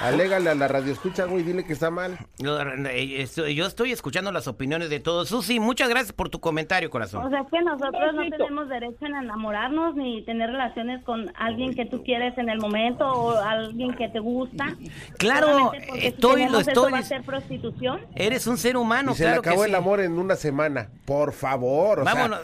Alégale 0.00 0.50
a 0.50 0.54
la 0.54 0.68
radio 0.68 0.92
escucha, 0.92 1.24
güey, 1.24 1.42
dile 1.42 1.64
que 1.64 1.72
está 1.72 1.90
mal. 1.90 2.18
Eh, 2.38 3.26
yo, 3.54 3.66
estoy 3.66 3.92
escuchando 3.92 4.30
las 4.30 4.46
opiniones 4.46 4.90
de 4.90 5.00
todos. 5.00 5.28
Susi, 5.28 5.58
muchas 5.58 5.88
gracias 5.88 6.12
por 6.12 6.28
tu 6.28 6.40
comentario, 6.40 6.88
corazón. 6.88 7.26
O 7.26 7.30
sea, 7.30 7.40
es 7.40 7.48
que 7.50 7.60
nosotros 7.62 8.14
no 8.14 8.30
tenemos 8.30 8.68
derecho 8.68 9.06
en 9.06 9.16
enamorarnos 9.16 9.96
ni 9.96 10.24
tener 10.24 10.50
relaciones 10.50 11.02
con 11.04 11.32
alguien 11.36 11.74
que 11.74 11.84
tú 11.84 12.02
quieres 12.04 12.36
en 12.38 12.48
el 12.48 12.58
momento 12.60 13.06
o 13.06 13.36
alguien 13.36 13.94
que 13.96 14.08
te 14.08 14.20
gusta. 14.20 14.76
Claro, 15.18 15.72
estoy, 15.96 16.48
lo 16.48 16.60
estoy. 16.60 16.92
va 16.92 16.98
a 16.98 17.02
ser 17.02 17.22
prostitución? 17.22 18.00
Eres 18.14 18.46
un 18.46 18.56
ser 18.56 18.76
humano, 18.76 19.14
se 19.14 19.24
le 19.24 19.30
acabó 19.30 19.64
el 19.64 19.74
amor 19.74 20.00
en 20.00 20.18
una 20.18 20.36
semana. 20.36 20.90
Por 21.04 21.32
favor, 21.32 22.04
Vámonos. 22.04 22.40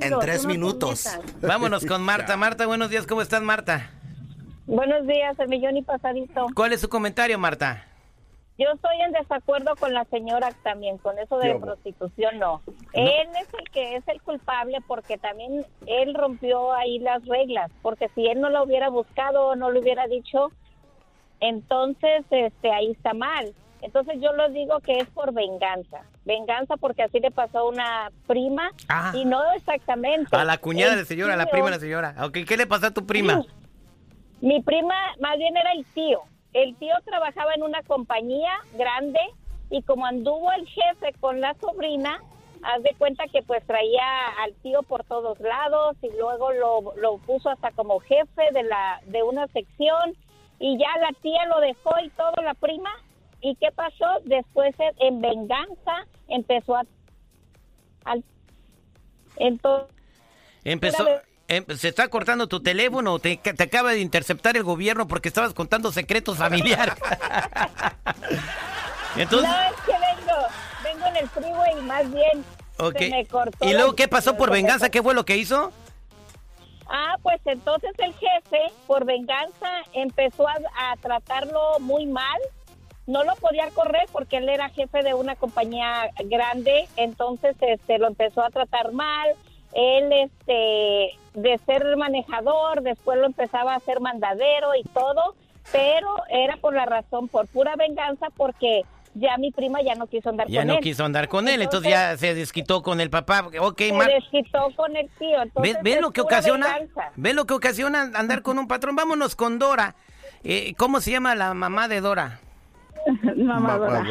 en 0.00 0.18
tres 0.20 0.46
minutos. 0.46 1.18
Vámonos 1.40 1.84
con 1.84 2.02
Marta. 2.08 2.36
Marta, 2.36 2.66
buenos 2.66 2.88
días, 2.88 3.06
¿cómo 3.06 3.20
estás, 3.22 3.42
Marta? 3.42 3.90
Buenos 4.68 5.06
días, 5.06 5.38
el 5.38 5.48
millón 5.48 5.78
y 5.78 5.82
pasadito. 5.82 6.46
¿Cuál 6.54 6.74
es 6.74 6.82
su 6.82 6.90
comentario, 6.90 7.38
Marta? 7.38 7.86
Yo 8.58 8.66
estoy 8.74 9.00
en 9.00 9.12
desacuerdo 9.12 9.74
con 9.76 9.94
la 9.94 10.04
señora 10.04 10.50
también, 10.62 10.98
con 10.98 11.18
eso 11.18 11.38
de 11.38 11.54
prostitución, 11.54 12.38
no. 12.38 12.60
Él 12.92 13.28
es 13.40 13.48
el 13.58 13.70
que 13.70 13.96
es 13.96 14.06
el 14.08 14.20
culpable 14.20 14.76
porque 14.86 15.16
también 15.16 15.64
él 15.86 16.14
rompió 16.14 16.74
ahí 16.74 16.98
las 16.98 17.24
reglas, 17.24 17.70
porque 17.80 18.10
si 18.14 18.26
él 18.26 18.42
no 18.42 18.50
lo 18.50 18.62
hubiera 18.62 18.90
buscado 18.90 19.46
o 19.46 19.56
no 19.56 19.70
lo 19.70 19.80
hubiera 19.80 20.06
dicho, 20.06 20.52
entonces 21.40 22.26
este 22.30 22.70
ahí 22.70 22.90
está 22.90 23.14
mal. 23.14 23.54
Entonces 23.80 24.20
yo 24.20 24.34
lo 24.34 24.50
digo 24.50 24.80
que 24.80 24.98
es 24.98 25.08
por 25.08 25.32
venganza. 25.32 26.02
Venganza 26.26 26.76
porque 26.76 27.04
así 27.04 27.20
le 27.20 27.30
pasó 27.30 27.60
a 27.60 27.68
una 27.68 28.10
prima 28.26 28.70
ah. 28.90 29.12
y 29.14 29.24
no 29.24 29.40
exactamente. 29.52 30.36
A 30.36 30.44
la 30.44 30.58
cuñada 30.58 30.94
de 30.94 31.06
señora, 31.06 31.32
a 31.34 31.36
la 31.38 31.46
prima 31.46 31.66
de 31.66 31.76
la 31.76 31.80
señora. 31.80 32.14
Okay, 32.22 32.44
¿Qué 32.44 32.58
le 32.58 32.66
pasó 32.66 32.88
a 32.88 32.90
tu 32.90 33.06
prima? 33.06 33.40
Mi 34.40 34.62
prima 34.62 34.94
más 35.20 35.36
bien 35.38 35.56
era 35.56 35.72
el 35.72 35.84
tío. 35.86 36.22
El 36.52 36.76
tío 36.76 36.94
trabajaba 37.04 37.54
en 37.54 37.62
una 37.62 37.82
compañía 37.82 38.52
grande 38.74 39.20
y 39.70 39.82
como 39.82 40.06
anduvo 40.06 40.50
el 40.52 40.66
jefe 40.66 41.12
con 41.20 41.40
la 41.40 41.54
sobrina, 41.54 42.22
haz 42.62 42.82
de 42.82 42.94
cuenta 42.96 43.24
que 43.26 43.42
pues 43.42 43.64
traía 43.66 44.28
al 44.42 44.54
tío 44.62 44.82
por 44.82 45.04
todos 45.04 45.38
lados 45.40 45.96
y 46.02 46.10
luego 46.18 46.52
lo, 46.52 46.94
lo 46.96 47.18
puso 47.18 47.50
hasta 47.50 47.70
como 47.72 48.00
jefe 48.00 48.50
de 48.52 48.62
la 48.62 49.00
de 49.06 49.22
una 49.22 49.46
sección 49.48 50.16
y 50.58 50.78
ya 50.78 50.88
la 51.00 51.12
tía 51.20 51.46
lo 51.46 51.60
dejó 51.60 51.90
y 52.02 52.08
todo 52.10 52.42
la 52.42 52.54
prima 52.54 52.90
y 53.40 53.54
qué 53.56 53.70
pasó 53.70 54.06
después 54.24 54.74
en 54.98 55.20
venganza 55.20 56.06
empezó 56.28 56.76
a 56.76 56.84
al, 58.04 58.24
entonces 59.36 59.94
empezó 60.64 61.04
Em, 61.50 61.64
se 61.76 61.88
está 61.88 62.08
cortando 62.08 62.46
tu 62.46 62.62
teléfono, 62.62 63.18
te, 63.18 63.38
te 63.38 63.62
acaba 63.62 63.92
de 63.92 64.00
interceptar 64.00 64.58
el 64.58 64.64
gobierno 64.64 65.08
porque 65.08 65.28
estabas 65.28 65.54
contando 65.54 65.90
secretos 65.90 66.36
familiares. 66.36 66.94
Entonces... 69.16 69.50
No, 69.50 69.58
es 69.62 69.80
que 69.80 69.92
vengo, 69.92 70.36
vengo 70.84 71.06
en 71.06 71.16
el 71.16 71.26
freeway 71.30 71.78
y 71.78 71.82
más 71.82 72.12
bien 72.12 72.44
se 72.98 73.10
me 73.10 73.24
cortó. 73.24 73.66
¿Y 73.66 73.72
luego 73.72 73.96
qué 73.96 74.08
pasó 74.08 74.36
por 74.36 74.50
venganza? 74.50 74.90
¿Qué 74.90 75.02
fue 75.02 75.14
lo 75.14 75.24
que 75.24 75.38
hizo? 75.38 75.72
Ah, 76.86 77.16
pues 77.22 77.40
entonces 77.46 77.92
el 77.98 78.12
jefe, 78.12 78.60
por 78.86 79.06
venganza, 79.06 79.70
empezó 79.94 80.46
a, 80.48 80.56
a, 80.76 80.96
tratarlo 80.96 81.78
muy 81.80 82.04
mal. 82.04 82.38
No 83.06 83.24
lo 83.24 83.34
podía 83.36 83.70
correr 83.70 84.06
porque 84.12 84.36
él 84.36 84.50
era 84.50 84.68
jefe 84.68 85.02
de 85.02 85.14
una 85.14 85.34
compañía 85.34 86.10
grande, 86.26 86.86
entonces 86.96 87.56
este, 87.60 87.96
lo 87.98 88.06
empezó 88.06 88.42
a 88.42 88.50
tratar 88.50 88.92
mal. 88.92 89.30
Él, 89.72 90.12
este, 90.12 91.18
de 91.42 91.58
ser 91.66 91.96
manejador, 91.96 92.82
después 92.82 93.18
lo 93.18 93.26
empezaba 93.26 93.74
a 93.74 93.80
ser 93.80 94.00
mandadero 94.00 94.74
y 94.74 94.82
todo, 94.88 95.34
pero 95.72 96.08
era 96.30 96.56
por 96.56 96.74
la 96.74 96.86
razón, 96.86 97.28
por 97.28 97.46
pura 97.48 97.76
venganza, 97.76 98.28
porque 98.36 98.82
ya 99.14 99.36
mi 99.38 99.50
prima 99.50 99.80
ya 99.82 99.94
no 99.94 100.06
quiso 100.06 100.30
andar 100.30 100.46
con 100.46 100.54
él. 100.54 100.60
Ya 100.60 100.64
no 100.64 100.80
quiso 100.80 101.04
andar 101.04 101.28
con 101.28 101.48
él, 101.48 101.62
entonces 101.62 101.90
ya 101.90 102.16
se 102.16 102.34
desquitó 102.34 102.82
con 102.82 103.00
el 103.00 103.10
papá. 103.10 103.48
Okay, 103.60 103.90
se 103.90 104.12
desquitó 104.12 104.68
con 104.76 104.96
el 104.96 105.08
tío. 105.18 105.38
¿Ves, 105.82 106.00
lo 106.00 106.10
que 106.10 106.20
ocasiona? 106.20 106.78
¿Ves 107.16 107.34
lo 107.34 107.46
que 107.46 107.54
ocasiona 107.54 108.10
andar 108.14 108.42
con 108.42 108.58
un 108.58 108.68
patrón? 108.68 108.96
Vámonos 108.96 109.36
con 109.36 109.58
Dora. 109.58 109.94
Eh, 110.44 110.74
¿Cómo 110.76 111.00
se 111.00 111.10
llama 111.10 111.34
la 111.34 111.54
mamá 111.54 111.88
de 111.88 112.00
Dora? 112.00 112.40
mamá, 113.36 113.76
Dora. 113.76 113.98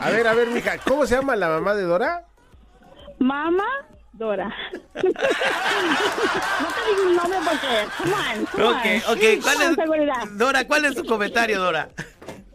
a 0.00 0.10
ver, 0.10 0.26
a 0.26 0.34
ver, 0.34 0.48
mija, 0.48 0.78
¿cómo 0.78 1.06
se 1.06 1.16
llama 1.16 1.36
la 1.36 1.48
mamá 1.48 1.74
de 1.74 1.82
Dora? 1.82 2.26
Mamá 3.18 3.64
Dora. 4.12 4.54
no 4.94 5.02
te 5.02 5.08
digo 5.08 7.02
un 7.08 7.16
nombre 7.16 7.38
porque, 7.44 7.66
come 7.98 8.14
on, 8.14 8.46
come 8.46 8.64
ok, 8.64 9.10
ok, 9.10 9.42
¿cuál 9.42 9.56
es, 9.62 10.38
Dora, 10.38 10.66
¿cuál 10.66 10.84
es 10.84 10.94
tu 10.94 11.04
comentario, 11.04 11.60
Dora? 11.60 11.88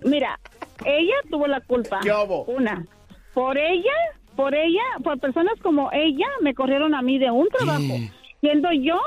Mira, 0.03 0.39
ella 0.85 1.15
tuvo 1.29 1.47
la 1.47 1.59
culpa. 1.61 1.99
¿Qué 2.01 2.11
hubo? 2.11 2.43
Una. 2.45 2.85
Por 3.33 3.57
ella, 3.57 3.93
por 4.35 4.55
ella, 4.55 4.83
por 5.03 5.19
personas 5.19 5.53
como 5.61 5.89
ella, 5.91 6.27
me 6.41 6.53
corrieron 6.53 6.95
a 6.95 7.01
mí 7.01 7.19
de 7.19 7.29
un 7.29 7.49
trabajo. 7.49 7.95
Siendo 8.39 8.71
yo 8.71 8.99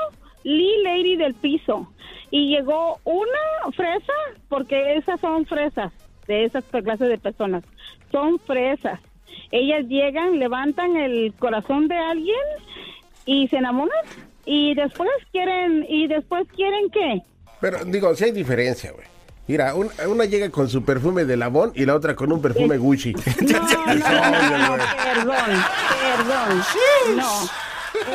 Lee 0.43 0.83
Lady 0.83 1.15
del 1.15 1.33
piso. 1.33 1.89
y 2.29 2.49
llegó 2.49 2.99
una 3.03 3.71
fresa, 3.75 4.13
porque 4.49 4.95
esas 4.95 5.19
son 5.19 5.45
fresas 5.45 5.91
de 6.27 6.45
esas 6.45 6.63
clases 6.65 7.09
de 7.09 7.17
personas, 7.17 7.63
son 8.11 8.39
fresas. 8.39 8.99
Ellas 9.51 9.85
llegan, 9.87 10.39
levantan 10.39 10.95
el 10.95 11.33
corazón 11.37 11.87
de 11.87 11.97
alguien 11.97 12.35
y 13.25 13.47
se 13.47 13.57
enamoran 13.57 14.05
y 14.45 14.73
después 14.75 15.09
quieren 15.31 15.85
y 15.87 16.07
después 16.07 16.47
quieren 16.55 16.89
qué? 16.89 17.21
Pero 17.61 17.85
digo, 17.85 18.13
si 18.15 18.25
hay 18.25 18.31
diferencia, 18.31 18.91
güey. 18.91 19.05
Mira, 19.45 19.73
una, 19.75 20.25
llega 20.25 20.49
con 20.49 20.69
su 20.69 20.85
perfume 20.85 21.25
de 21.25 21.35
Labón 21.35 21.73
y 21.75 21.85
la 21.85 21.95
otra 21.95 22.15
con 22.15 22.31
un 22.31 22.41
perfume 22.41 22.77
Gucci. 22.77 23.13
No, 23.13 23.21
no, 23.49 23.97
no, 24.57 24.83
perdón, 25.03 25.35
perdón. 26.01 26.61
No, 27.17 27.43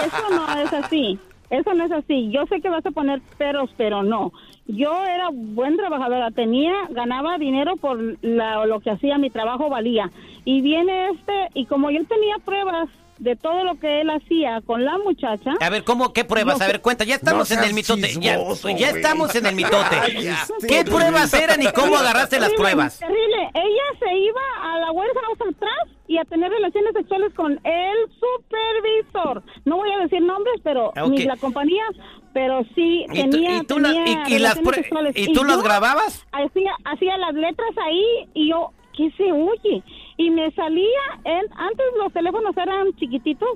eso 0.04 0.30
no 0.30 0.62
es 0.62 0.72
así. 0.72 1.18
Eso 1.50 1.74
no 1.74 1.84
es 1.84 1.92
así. 1.92 2.30
Yo 2.30 2.46
sé 2.46 2.60
que 2.60 2.68
vas 2.68 2.84
a 2.84 2.90
poner 2.90 3.20
peros, 3.36 3.70
pero 3.76 4.02
no. 4.02 4.32
Yo 4.66 5.04
era 5.04 5.28
buen 5.32 5.76
trabajadora, 5.76 6.30
tenía, 6.30 6.74
ganaba 6.90 7.38
dinero 7.38 7.76
por 7.76 7.98
lo 7.98 8.80
que 8.80 8.90
hacía, 8.90 9.16
mi 9.16 9.30
trabajo 9.30 9.70
valía. 9.70 10.10
Y 10.48 10.62
viene 10.62 11.10
este, 11.10 11.50
y 11.52 11.66
como 11.66 11.90
yo 11.90 12.02
tenía 12.06 12.36
pruebas 12.42 12.88
de 13.18 13.36
todo 13.36 13.64
lo 13.64 13.78
que 13.78 14.00
él 14.00 14.08
hacía 14.08 14.62
con 14.64 14.82
la 14.82 14.96
muchacha. 14.96 15.52
A 15.60 15.68
ver, 15.68 15.84
¿cómo? 15.84 16.14
¿Qué 16.14 16.24
pruebas? 16.24 16.58
a 16.62 16.66
ver, 16.66 16.80
cuenta, 16.80 17.04
ya 17.04 17.16
estamos 17.16 17.50
en 17.50 17.64
el 17.64 17.74
mitote. 17.74 18.14
ya, 18.18 18.38
ya 18.74 18.88
estamos 18.88 19.34
en 19.34 19.44
el 19.44 19.54
mitote. 19.54 19.96
¿Qué 20.66 20.86
pruebas 20.86 21.34
eran 21.34 21.60
y 21.60 21.66
cómo 21.72 21.98
agarraste 21.98 22.40
las 22.40 22.54
pruebas? 22.54 22.98
Terrible. 22.98 23.50
Ella 23.52 23.98
se 23.98 24.14
iba 24.16 24.40
a 24.62 24.78
la 24.78 24.90
warehouse 24.92 25.54
atrás 25.54 25.98
y 26.06 26.16
a 26.16 26.24
tener 26.24 26.50
relaciones 26.50 26.94
sexuales 26.94 27.34
con 27.34 27.52
el 27.52 27.96
supervisor. 28.18 29.42
No 29.66 29.76
voy 29.76 29.90
a 29.92 29.98
decir 29.98 30.22
nombres, 30.22 30.62
pero 30.64 30.92
ah, 30.96 31.06
ni 31.08 31.24
la 31.24 31.36
compañía, 31.36 31.84
pero 32.32 32.62
sí 32.74 33.04
tenía, 33.12 33.58
¿Y 33.58 33.64
tú, 33.64 33.76
y, 33.76 34.38
las 34.38 34.54
sexuales. 34.54 35.14
¿Y 35.14 35.34
tú 35.34 35.44
las 35.44 35.62
grababas? 35.62 36.26
Hacía, 36.32 36.72
hacía 36.86 37.18
las 37.18 37.34
letras 37.34 37.70
ahí 37.84 38.30
y 38.32 38.48
yo, 38.48 38.70
¿qué 38.96 39.10
se 39.18 39.30
oye? 39.30 39.82
Y 40.18 40.30
me 40.30 40.50
salía, 40.50 41.00
en, 41.24 41.46
antes 41.56 41.86
los 41.96 42.12
teléfonos 42.12 42.54
eran 42.56 42.92
chiquititos 42.96 43.48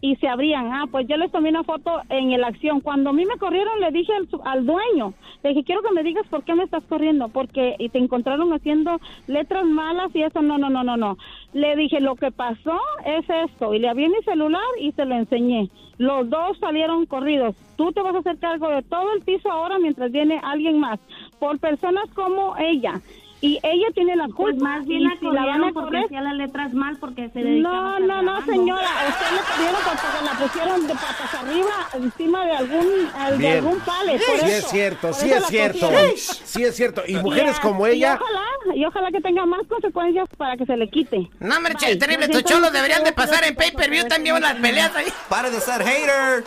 y 0.00 0.16
se 0.16 0.26
abrían. 0.26 0.72
Ah, 0.72 0.86
pues 0.90 1.06
yo 1.06 1.16
les 1.18 1.30
tomé 1.30 1.50
una 1.50 1.64
foto 1.64 2.00
en 2.08 2.32
el 2.32 2.44
acción. 2.44 2.80
Cuando 2.80 3.10
a 3.10 3.12
mí 3.12 3.26
me 3.26 3.36
corrieron, 3.36 3.78
le 3.80 3.90
dije 3.90 4.12
al, 4.44 4.64
dueño, 4.64 5.12
le 5.42 5.50
dije, 5.50 5.64
quiero 5.64 5.82
que 5.82 5.92
me 5.92 6.02
digas 6.02 6.26
por 6.28 6.44
qué 6.44 6.54
me 6.54 6.64
estás 6.64 6.82
corriendo, 6.84 7.28
porque 7.28 7.76
y 7.78 7.90
te 7.90 7.98
encontraron 7.98 8.52
haciendo 8.54 8.98
letras 9.26 9.66
malas 9.66 10.14
y 10.14 10.22
eso, 10.22 10.40
no, 10.40 10.56
no, 10.56 10.70
no, 10.70 10.82
no, 10.82 10.96
no. 10.96 11.18
Le 11.52 11.76
dije, 11.76 12.00
lo 12.00 12.16
que 12.16 12.30
pasó 12.30 12.78
es 13.04 13.28
esto, 13.28 13.74
y 13.74 13.78
le 13.78 13.88
abrí 13.88 14.08
mi 14.08 14.22
celular 14.24 14.62
y 14.80 14.92
se 14.92 15.04
lo 15.04 15.14
enseñé. 15.14 15.68
Los 15.98 16.30
dos 16.30 16.56
salieron 16.58 17.04
corridos. 17.04 17.54
Tú 17.76 17.92
te 17.92 18.00
vas 18.00 18.14
a 18.14 18.20
hacer 18.20 18.38
cargo 18.38 18.68
de 18.70 18.82
todo 18.82 19.12
el 19.12 19.22
piso 19.22 19.50
ahora 19.50 19.78
mientras 19.78 20.10
viene 20.10 20.40
alguien 20.42 20.78
más, 20.78 21.00
por 21.38 21.58
personas 21.58 22.08
como 22.14 22.56
ella 22.56 23.02
y 23.40 23.60
ella 23.62 23.86
tiene 23.94 24.16
la 24.16 24.26
culpa. 24.26 24.42
Pues 24.48 24.56
más 24.56 24.86
bien 24.86 25.04
la 25.04 25.16
si 25.18 25.26
la 25.26 25.44
van 25.44 25.64
a 25.64 25.72
porque 25.72 25.98
hacía 25.98 26.20
las 26.22 26.34
letras 26.34 26.72
mal 26.72 26.96
porque 26.98 27.28
se 27.30 27.40
No, 27.40 27.98
no, 28.00 28.22
no, 28.22 28.44
señora, 28.44 28.88
usted 29.08 29.26
le 29.30 29.40
corrieron 29.42 29.80
porque 29.84 30.24
la 30.24 30.46
pusieron 30.46 30.86
de 30.86 30.94
patas 30.94 31.34
arriba 31.34 31.88
encima 31.94 32.44
de 32.44 32.52
algún 32.52 33.38
de 33.38 33.48
algún 33.50 33.80
pale. 33.80 34.18
sí 34.18 34.50
es 34.50 34.68
cierto, 34.68 35.12
sí 35.12 35.30
es 35.30 35.46
cierto. 35.46 35.90
Sí 36.16 36.64
es 36.64 36.74
cierto. 36.74 37.02
Y 37.06 37.16
mujeres 37.16 37.58
como 37.60 37.86
ella. 37.86 38.18
Y 38.18 38.22
ojalá, 38.22 38.76
y 38.76 38.84
ojalá 38.84 39.10
que 39.10 39.20
tenga 39.20 39.46
más 39.46 39.66
consecuencias 39.68 40.28
para 40.36 40.56
que 40.56 40.66
se 40.66 40.76
le 40.76 40.88
quite. 40.88 41.28
No, 41.40 41.56
hombre, 41.56 41.74
terrible, 41.74 42.26
estos 42.26 42.44
cholos 42.44 42.72
deberían 42.72 43.04
de 43.04 43.12
pasar 43.12 43.44
en 43.44 43.54
pay-per-view 43.54 44.08
también 44.08 44.40
las 44.40 44.54
peleas 44.54 44.94
ahí. 44.94 45.06
Pare 45.28 45.50
de 45.50 45.60
ser 45.60 45.82
hater. 45.82 46.44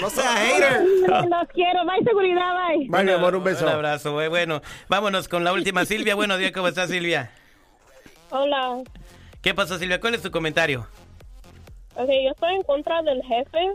No 0.00 0.10
sea 0.10 0.36
hater. 0.36 0.82
Los 1.06 1.48
quiero, 1.54 1.84
bye 1.84 2.04
seguridad, 2.04 2.52
bye. 2.68 2.88
Bye, 2.88 3.04
mi 3.04 3.12
amor, 3.12 3.34
un 3.34 3.44
beso. 3.44 3.64
Un 3.64 3.72
abrazo, 3.72 4.12
güey. 4.12 4.28
Bueno, 4.28 4.62
vámonos 4.88 5.28
con 5.28 5.37
la 5.44 5.52
última. 5.52 5.84
Silvia, 5.84 6.14
buenos 6.14 6.38
días, 6.38 6.52
¿cómo 6.52 6.68
estás, 6.68 6.90
Silvia? 6.90 7.30
Hola. 8.30 8.82
¿Qué 9.42 9.54
pasó, 9.54 9.78
Silvia? 9.78 10.00
¿Cuál 10.00 10.14
es 10.14 10.22
tu 10.22 10.30
comentario? 10.30 10.86
Ok, 11.94 12.08
yo 12.08 12.30
estoy 12.30 12.54
en 12.54 12.62
contra 12.62 13.02
del 13.02 13.22
jefe, 13.22 13.74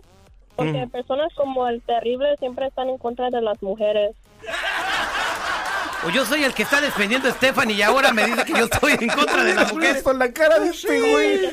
porque 0.56 0.88
personas 0.92 1.34
como 1.36 1.68
el 1.68 1.82
terrible 1.82 2.36
siempre 2.38 2.68
están 2.68 2.90
en 2.90 2.98
contra 2.98 3.30
de 3.30 3.42
las 3.42 3.62
mujeres. 3.62 4.16
O 6.06 6.10
yo 6.10 6.26
soy 6.26 6.44
el 6.44 6.54
que 6.54 6.64
está 6.64 6.82
defendiendo 6.82 7.30
a 7.30 7.32
Stephanie 7.32 7.78
y 7.78 7.82
ahora 7.82 8.12
me 8.12 8.26
dice 8.26 8.44
que 8.44 8.52
yo 8.52 8.66
estoy 8.66 8.94
en 9.00 9.08
contra 9.08 9.44
de 9.44 9.56
las 9.56 9.74
mujeres. 9.74 10.04
Con 10.04 10.20
la 10.20 10.34
cara 10.34 10.60
de 10.60 10.70
este 10.70 11.00
güey. 11.00 11.50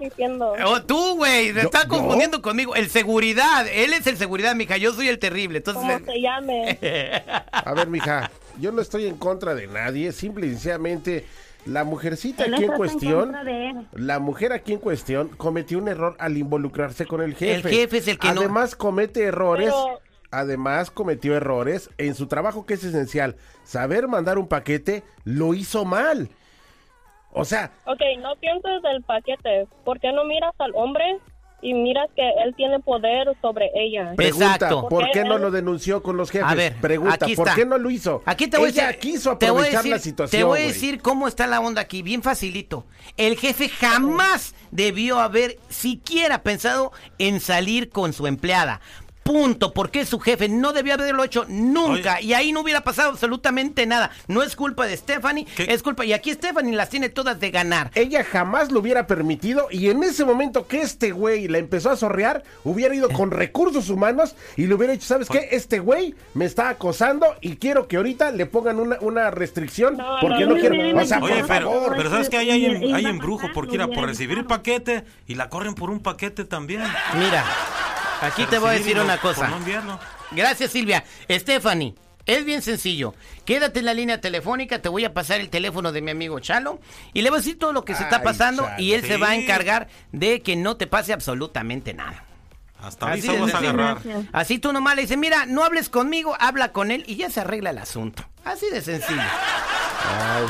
Diciendo. 0.00 0.54
Oh, 0.64 0.82
tú, 0.82 1.16
güey, 1.16 1.52
te 1.52 1.60
está 1.60 1.86
confundiendo 1.86 2.40
conmigo. 2.40 2.74
El 2.74 2.88
seguridad, 2.88 3.66
él 3.70 3.92
es 3.92 4.06
el 4.06 4.16
seguridad, 4.16 4.54
mija. 4.54 4.78
Yo 4.78 4.94
soy 4.94 5.08
el 5.08 5.18
terrible. 5.18 5.58
Entonces, 5.58 6.00
¿Cómo 6.00 6.12
se 6.12 6.20
llame? 6.20 6.78
a 7.52 7.74
ver, 7.74 7.88
mija, 7.88 8.30
yo 8.60 8.72
no 8.72 8.80
estoy 8.80 9.06
en 9.06 9.16
contra 9.16 9.54
de 9.54 9.66
nadie. 9.66 10.12
Simple 10.12 10.46
y 10.46 10.50
sencillamente, 10.50 11.24
la 11.66 11.84
mujercita 11.84 12.44
aquí 12.44 12.64
en 12.64 12.72
cuestión, 12.72 13.34
la 13.92 14.18
mujer 14.18 14.52
aquí 14.52 14.72
en 14.72 14.78
cuestión 14.78 15.28
cometió 15.28 15.78
un 15.78 15.88
error 15.88 16.16
al 16.18 16.36
involucrarse 16.36 17.06
con 17.06 17.22
el 17.22 17.34
jefe. 17.34 17.68
El 17.68 17.74
jefe 17.74 17.98
es 17.98 18.08
el 18.08 18.18
que 18.18 18.28
Además, 18.28 18.76
comete 18.76 19.22
errores 19.24 19.72
además 20.32 20.90
cometió 20.90 21.36
errores 21.36 21.90
en 21.98 22.14
su 22.14 22.26
trabajo 22.26 22.66
que 22.66 22.74
es 22.74 22.82
esencial. 22.82 23.36
Saber 23.62 24.08
mandar 24.08 24.38
un 24.38 24.48
paquete 24.48 25.04
lo 25.24 25.54
hizo 25.54 25.84
mal. 25.84 26.30
O 27.30 27.44
sea... 27.44 27.70
Ok, 27.84 28.00
no 28.20 28.34
pienses 28.36 28.82
del 28.82 29.02
paquete. 29.02 29.66
¿Por 29.84 30.00
qué 30.00 30.12
no 30.12 30.24
miras 30.24 30.54
al 30.58 30.72
hombre 30.74 31.18
y 31.62 31.74
miras 31.74 32.08
que 32.14 32.28
él 32.44 32.54
tiene 32.56 32.80
poder 32.80 33.28
sobre 33.40 33.70
ella. 33.74 34.14
Pregunta, 34.16 34.68
¿por 34.90 35.10
qué 35.12 35.24
no 35.24 35.38
lo 35.38 35.50
denunció 35.50 36.02
con 36.02 36.16
los 36.16 36.30
jefes? 36.30 36.48
A 36.48 36.54
ver, 36.54 36.74
pregunta, 36.80 37.26
¿por 37.36 37.54
qué 37.54 37.64
no 37.64 37.78
lo 37.78 37.88
hizo? 37.88 38.22
Aquí 38.26 38.48
te 38.48 38.58
voy 38.58 38.70
ella 38.70 38.84
a 38.84 38.86
decir, 38.88 39.00
quiso 39.00 39.30
aprovechar 39.30 39.86
la 39.86 39.98
situación. 40.00 40.40
Te 40.40 40.44
voy 40.44 40.60
a 40.60 40.64
decir 40.64 41.00
cómo 41.00 41.28
está 41.28 41.46
la 41.46 41.60
onda 41.60 41.80
aquí, 41.80 42.02
bien 42.02 42.22
facilito. 42.22 42.84
El 43.16 43.38
jefe 43.38 43.68
jamás 43.68 44.54
debió 44.72 45.20
haber 45.20 45.58
siquiera 45.68 46.42
pensado 46.42 46.92
en 47.18 47.40
salir 47.40 47.90
con 47.90 48.12
su 48.12 48.26
empleada. 48.26 48.80
Punto, 49.22 49.72
porque 49.72 50.04
su 50.04 50.18
jefe 50.18 50.48
no 50.48 50.72
debió 50.72 50.94
haberlo 50.94 51.24
hecho 51.24 51.44
nunca 51.48 52.20
y 52.20 52.34
ahí 52.34 52.52
no 52.52 52.60
hubiera 52.60 52.82
pasado 52.82 53.10
absolutamente 53.10 53.86
nada. 53.86 54.10
No 54.26 54.42
es 54.42 54.56
culpa 54.56 54.86
de 54.86 54.96
Stephanie, 54.96 55.46
es 55.58 55.82
culpa 55.82 56.04
y 56.04 56.12
aquí 56.12 56.32
Stephanie 56.32 56.74
las 56.74 56.88
tiene 56.88 57.08
todas 57.08 57.38
de 57.38 57.50
ganar. 57.50 57.90
Ella 57.94 58.24
jamás 58.24 58.72
lo 58.72 58.80
hubiera 58.80 59.06
permitido 59.06 59.68
y 59.70 59.90
en 59.90 60.02
ese 60.02 60.24
momento 60.24 60.66
que 60.66 60.80
este 60.80 61.12
güey 61.12 61.48
la 61.48 61.58
empezó 61.58 61.90
a 61.90 61.96
sorrear, 61.96 62.42
hubiera 62.64 62.94
ido 62.94 63.08
con 63.10 63.30
recursos 63.30 63.90
humanos 63.90 64.34
y 64.56 64.66
le 64.66 64.74
hubiera 64.74 64.92
dicho, 64.92 65.06
¿sabes 65.06 65.28
qué? 65.28 65.48
Este 65.52 65.78
güey 65.78 66.14
me 66.34 66.44
está 66.44 66.68
acosando 66.68 67.26
y 67.40 67.56
quiero 67.56 67.86
que 67.88 67.96
ahorita 67.96 68.32
le 68.32 68.46
pongan 68.46 68.78
una, 68.78 69.30
restricción 69.30 69.98
porque 70.20 70.46
no, 70.46 70.56
quiero, 70.56 70.98
o 70.98 71.06
sea, 71.06 71.20
Oye, 71.22 71.44
pero, 71.46 71.92
pero 71.96 72.10
sabes 72.10 72.28
que 72.28 72.36
hay, 72.36 72.50
hay, 72.50 73.06
embrujo 73.06 73.48
porque 73.54 73.76
era 73.76 73.86
por 73.86 74.06
recibir 74.06 74.38
el 74.38 74.46
paquete 74.46 75.04
y 75.26 75.36
la 75.36 75.48
corren 75.48 75.74
por 75.74 75.90
un 75.90 76.00
paquete 76.00 76.44
también. 76.44 76.82
Mira, 77.16 77.44
Aquí 78.22 78.46
te 78.46 78.58
voy 78.58 78.70
a 78.70 78.72
decir 78.72 78.98
una 78.98 79.18
cosa. 79.18 79.50
Gracias, 80.30 80.70
Silvia. 80.70 81.04
Stephanie, 81.28 81.94
es 82.24 82.44
bien 82.44 82.62
sencillo. 82.62 83.14
Quédate 83.44 83.80
en 83.80 83.86
la 83.86 83.94
línea 83.94 84.20
telefónica, 84.20 84.80
te 84.80 84.88
voy 84.88 85.04
a 85.04 85.12
pasar 85.12 85.40
el 85.40 85.50
teléfono 85.50 85.90
de 85.90 86.02
mi 86.02 86.12
amigo 86.12 86.38
Chalo 86.38 86.80
y 87.12 87.22
le 87.22 87.30
voy 87.30 87.38
a 87.38 87.40
decir 87.40 87.58
todo 87.58 87.72
lo 87.72 87.84
que 87.84 87.94
se 87.94 88.04
está 88.04 88.22
pasando 88.22 88.68
y 88.78 88.92
él 88.92 89.04
se 89.04 89.16
va 89.16 89.30
a 89.30 89.34
encargar 89.34 89.88
de 90.12 90.40
que 90.40 90.54
no 90.56 90.76
te 90.76 90.86
pase 90.86 91.12
absolutamente 91.12 91.94
nada. 91.94 92.24
Hasta 92.80 93.10
ahí 93.10 93.20
vas 93.20 93.54
a 93.54 93.58
agarrar. 93.58 93.98
Así 94.32 94.58
tú 94.58 94.72
nomás 94.72 94.96
le 94.96 95.02
dices, 95.02 95.18
mira, 95.18 95.46
no 95.46 95.64
hables 95.64 95.88
conmigo, 95.88 96.36
habla 96.38 96.72
con 96.72 96.90
él 96.90 97.04
y 97.06 97.16
ya 97.16 97.30
se 97.30 97.40
arregla 97.40 97.70
el 97.70 97.78
asunto. 97.78 98.24
Así 98.44 98.68
de 98.70 98.82
sencillo. 98.82 99.20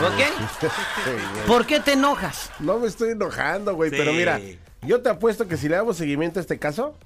¿Ok? 0.03 0.67
¿Por 1.47 1.67
qué 1.67 1.81
te 1.81 1.93
enojas? 1.93 2.51
No 2.59 2.79
me 2.79 2.89
estoy 2.89 3.11
enojando, 3.11 3.75
güey, 3.75 3.91
pero 3.91 4.13
mira, 4.13 4.41
yo 4.83 5.03
te 5.03 5.11
apuesto 5.11 5.47
que 5.47 5.57
si 5.57 5.69
le 5.69 5.77
damos 5.77 5.99
seguimiento 5.99 6.41
a 6.41 6.43
este 6.43 6.59
caso, 6.59 6.97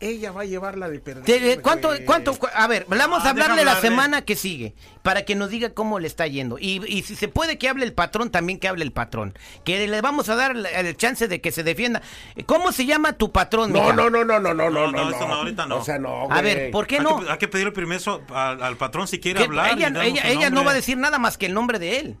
ella 0.00 0.32
va 0.32 0.42
a 0.42 0.44
llevarla 0.44 0.88
de 0.88 1.00
perder. 1.00 1.60
¿Cuánto, 1.60 1.90
cuánto? 2.06 2.38
A 2.54 2.66
ver, 2.66 2.86
vamos 2.88 3.24
a 3.24 3.28
ah, 3.28 3.30
hablarle 3.30 3.64
la 3.64 3.76
semana 3.80 4.22
que 4.22 4.36
sigue 4.36 4.74
para 5.02 5.24
que 5.24 5.34
nos 5.34 5.50
diga 5.50 5.70
cómo 5.70 5.98
le 5.98 6.06
está 6.06 6.26
yendo. 6.26 6.58
Y, 6.58 7.02
si 7.02 7.16
se 7.16 7.28
puede 7.28 7.58
que 7.58 7.68
hable 7.68 7.84
el 7.84 7.92
patrón, 7.92 8.30
también 8.30 8.58
que 8.58 8.68
hable 8.68 8.84
el 8.84 8.92
patrón. 8.92 9.34
Que 9.64 9.86
le 9.86 10.00
vamos 10.00 10.28
a 10.28 10.36
dar 10.36 10.56
el, 10.56 10.96
chance 10.96 11.26
de 11.26 11.40
que 11.40 11.50
se 11.50 11.62
defienda. 11.62 12.02
¿Cómo 12.46 12.72
se 12.72 12.86
llama 12.86 13.14
tu 13.14 13.32
patrón, 13.32 13.72
No, 13.72 13.92
no, 13.92 14.08
no, 14.08 14.24
no, 14.24 14.38
no, 14.38 14.54
no, 14.54 14.70
no, 14.70 14.86
no, 14.90 15.10
no, 15.10 15.34
ahorita 15.34 15.66
no. 15.66 15.76
O 15.76 15.84
sea, 15.84 15.98
no, 15.98 16.30
A 16.30 16.42
ver, 16.42 16.70
¿por 16.70 16.86
qué 16.86 17.00
no? 17.00 17.22
Hay 17.28 17.38
que, 17.38 17.48
pedirle 17.48 17.72
permiso 17.72 18.22
al, 18.32 18.76
patrón 18.76 19.08
si 19.08 19.18
quiere 19.18 19.44
hablar. 19.44 19.72
Ella, 19.76 19.90
ella, 20.24 20.50
no 20.50 20.64
va 20.64 20.72
a 20.72 20.74
decir 20.74 20.96
nada 20.96 21.18
más 21.18 21.38
que 21.38 21.46
el 21.46 21.54
nombre 21.54 21.78
de 21.78 21.98
él. 21.98 22.16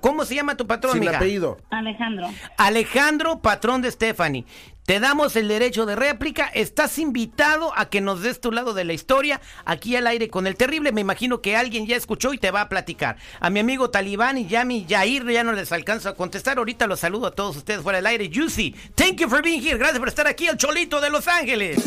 ¿Cómo 0.00 0.24
se 0.24 0.34
llama 0.34 0.56
tu 0.56 0.66
patrón, 0.66 0.94
Sin 0.94 1.08
apellido. 1.08 1.58
Alejandro. 1.70 2.28
Alejandro, 2.56 3.40
patrón 3.40 3.82
de 3.82 3.90
Stephanie. 3.90 4.44
Te 4.86 5.00
damos 5.00 5.34
el 5.34 5.48
derecho 5.48 5.84
de 5.84 5.96
réplica. 5.96 6.46
Estás 6.46 7.00
invitado 7.00 7.72
a 7.76 7.90
que 7.90 8.00
nos 8.00 8.22
des 8.22 8.40
tu 8.40 8.52
lado 8.52 8.72
de 8.72 8.84
la 8.84 8.92
historia 8.92 9.40
aquí 9.64 9.96
al 9.96 10.06
aire 10.06 10.28
con 10.28 10.46
el 10.46 10.54
terrible. 10.54 10.92
Me 10.92 11.00
imagino 11.00 11.42
que 11.42 11.56
alguien 11.56 11.88
ya 11.88 11.96
escuchó 11.96 12.32
y 12.32 12.38
te 12.38 12.52
va 12.52 12.60
a 12.60 12.68
platicar. 12.68 13.16
A 13.40 13.50
mi 13.50 13.58
amigo 13.58 13.90
Talibán 13.90 14.38
y 14.38 14.46
Yami 14.46 14.86
Yair 14.86 15.28
ya 15.28 15.42
no 15.42 15.52
les 15.52 15.72
alcanzo 15.72 16.08
a 16.08 16.14
contestar. 16.14 16.58
Ahorita 16.58 16.86
los 16.86 17.00
saludo 17.00 17.26
a 17.26 17.32
todos 17.32 17.56
ustedes 17.56 17.82
fuera 17.82 17.98
del 17.98 18.06
aire. 18.06 18.30
Juicy, 18.32 18.76
thank 18.94 19.16
you 19.16 19.28
for 19.28 19.42
being 19.42 19.60
here. 19.60 19.76
Gracias 19.76 19.98
por 19.98 20.06
estar 20.06 20.28
aquí, 20.28 20.46
el 20.46 20.56
Cholito 20.56 21.00
de 21.00 21.10
Los 21.10 21.26
Ángeles. 21.26 21.82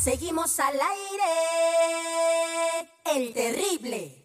Seguimos 0.00 0.60
al 0.60 0.74
aire. 0.74 1.24
El 3.16 3.32
terrible. 3.32 4.23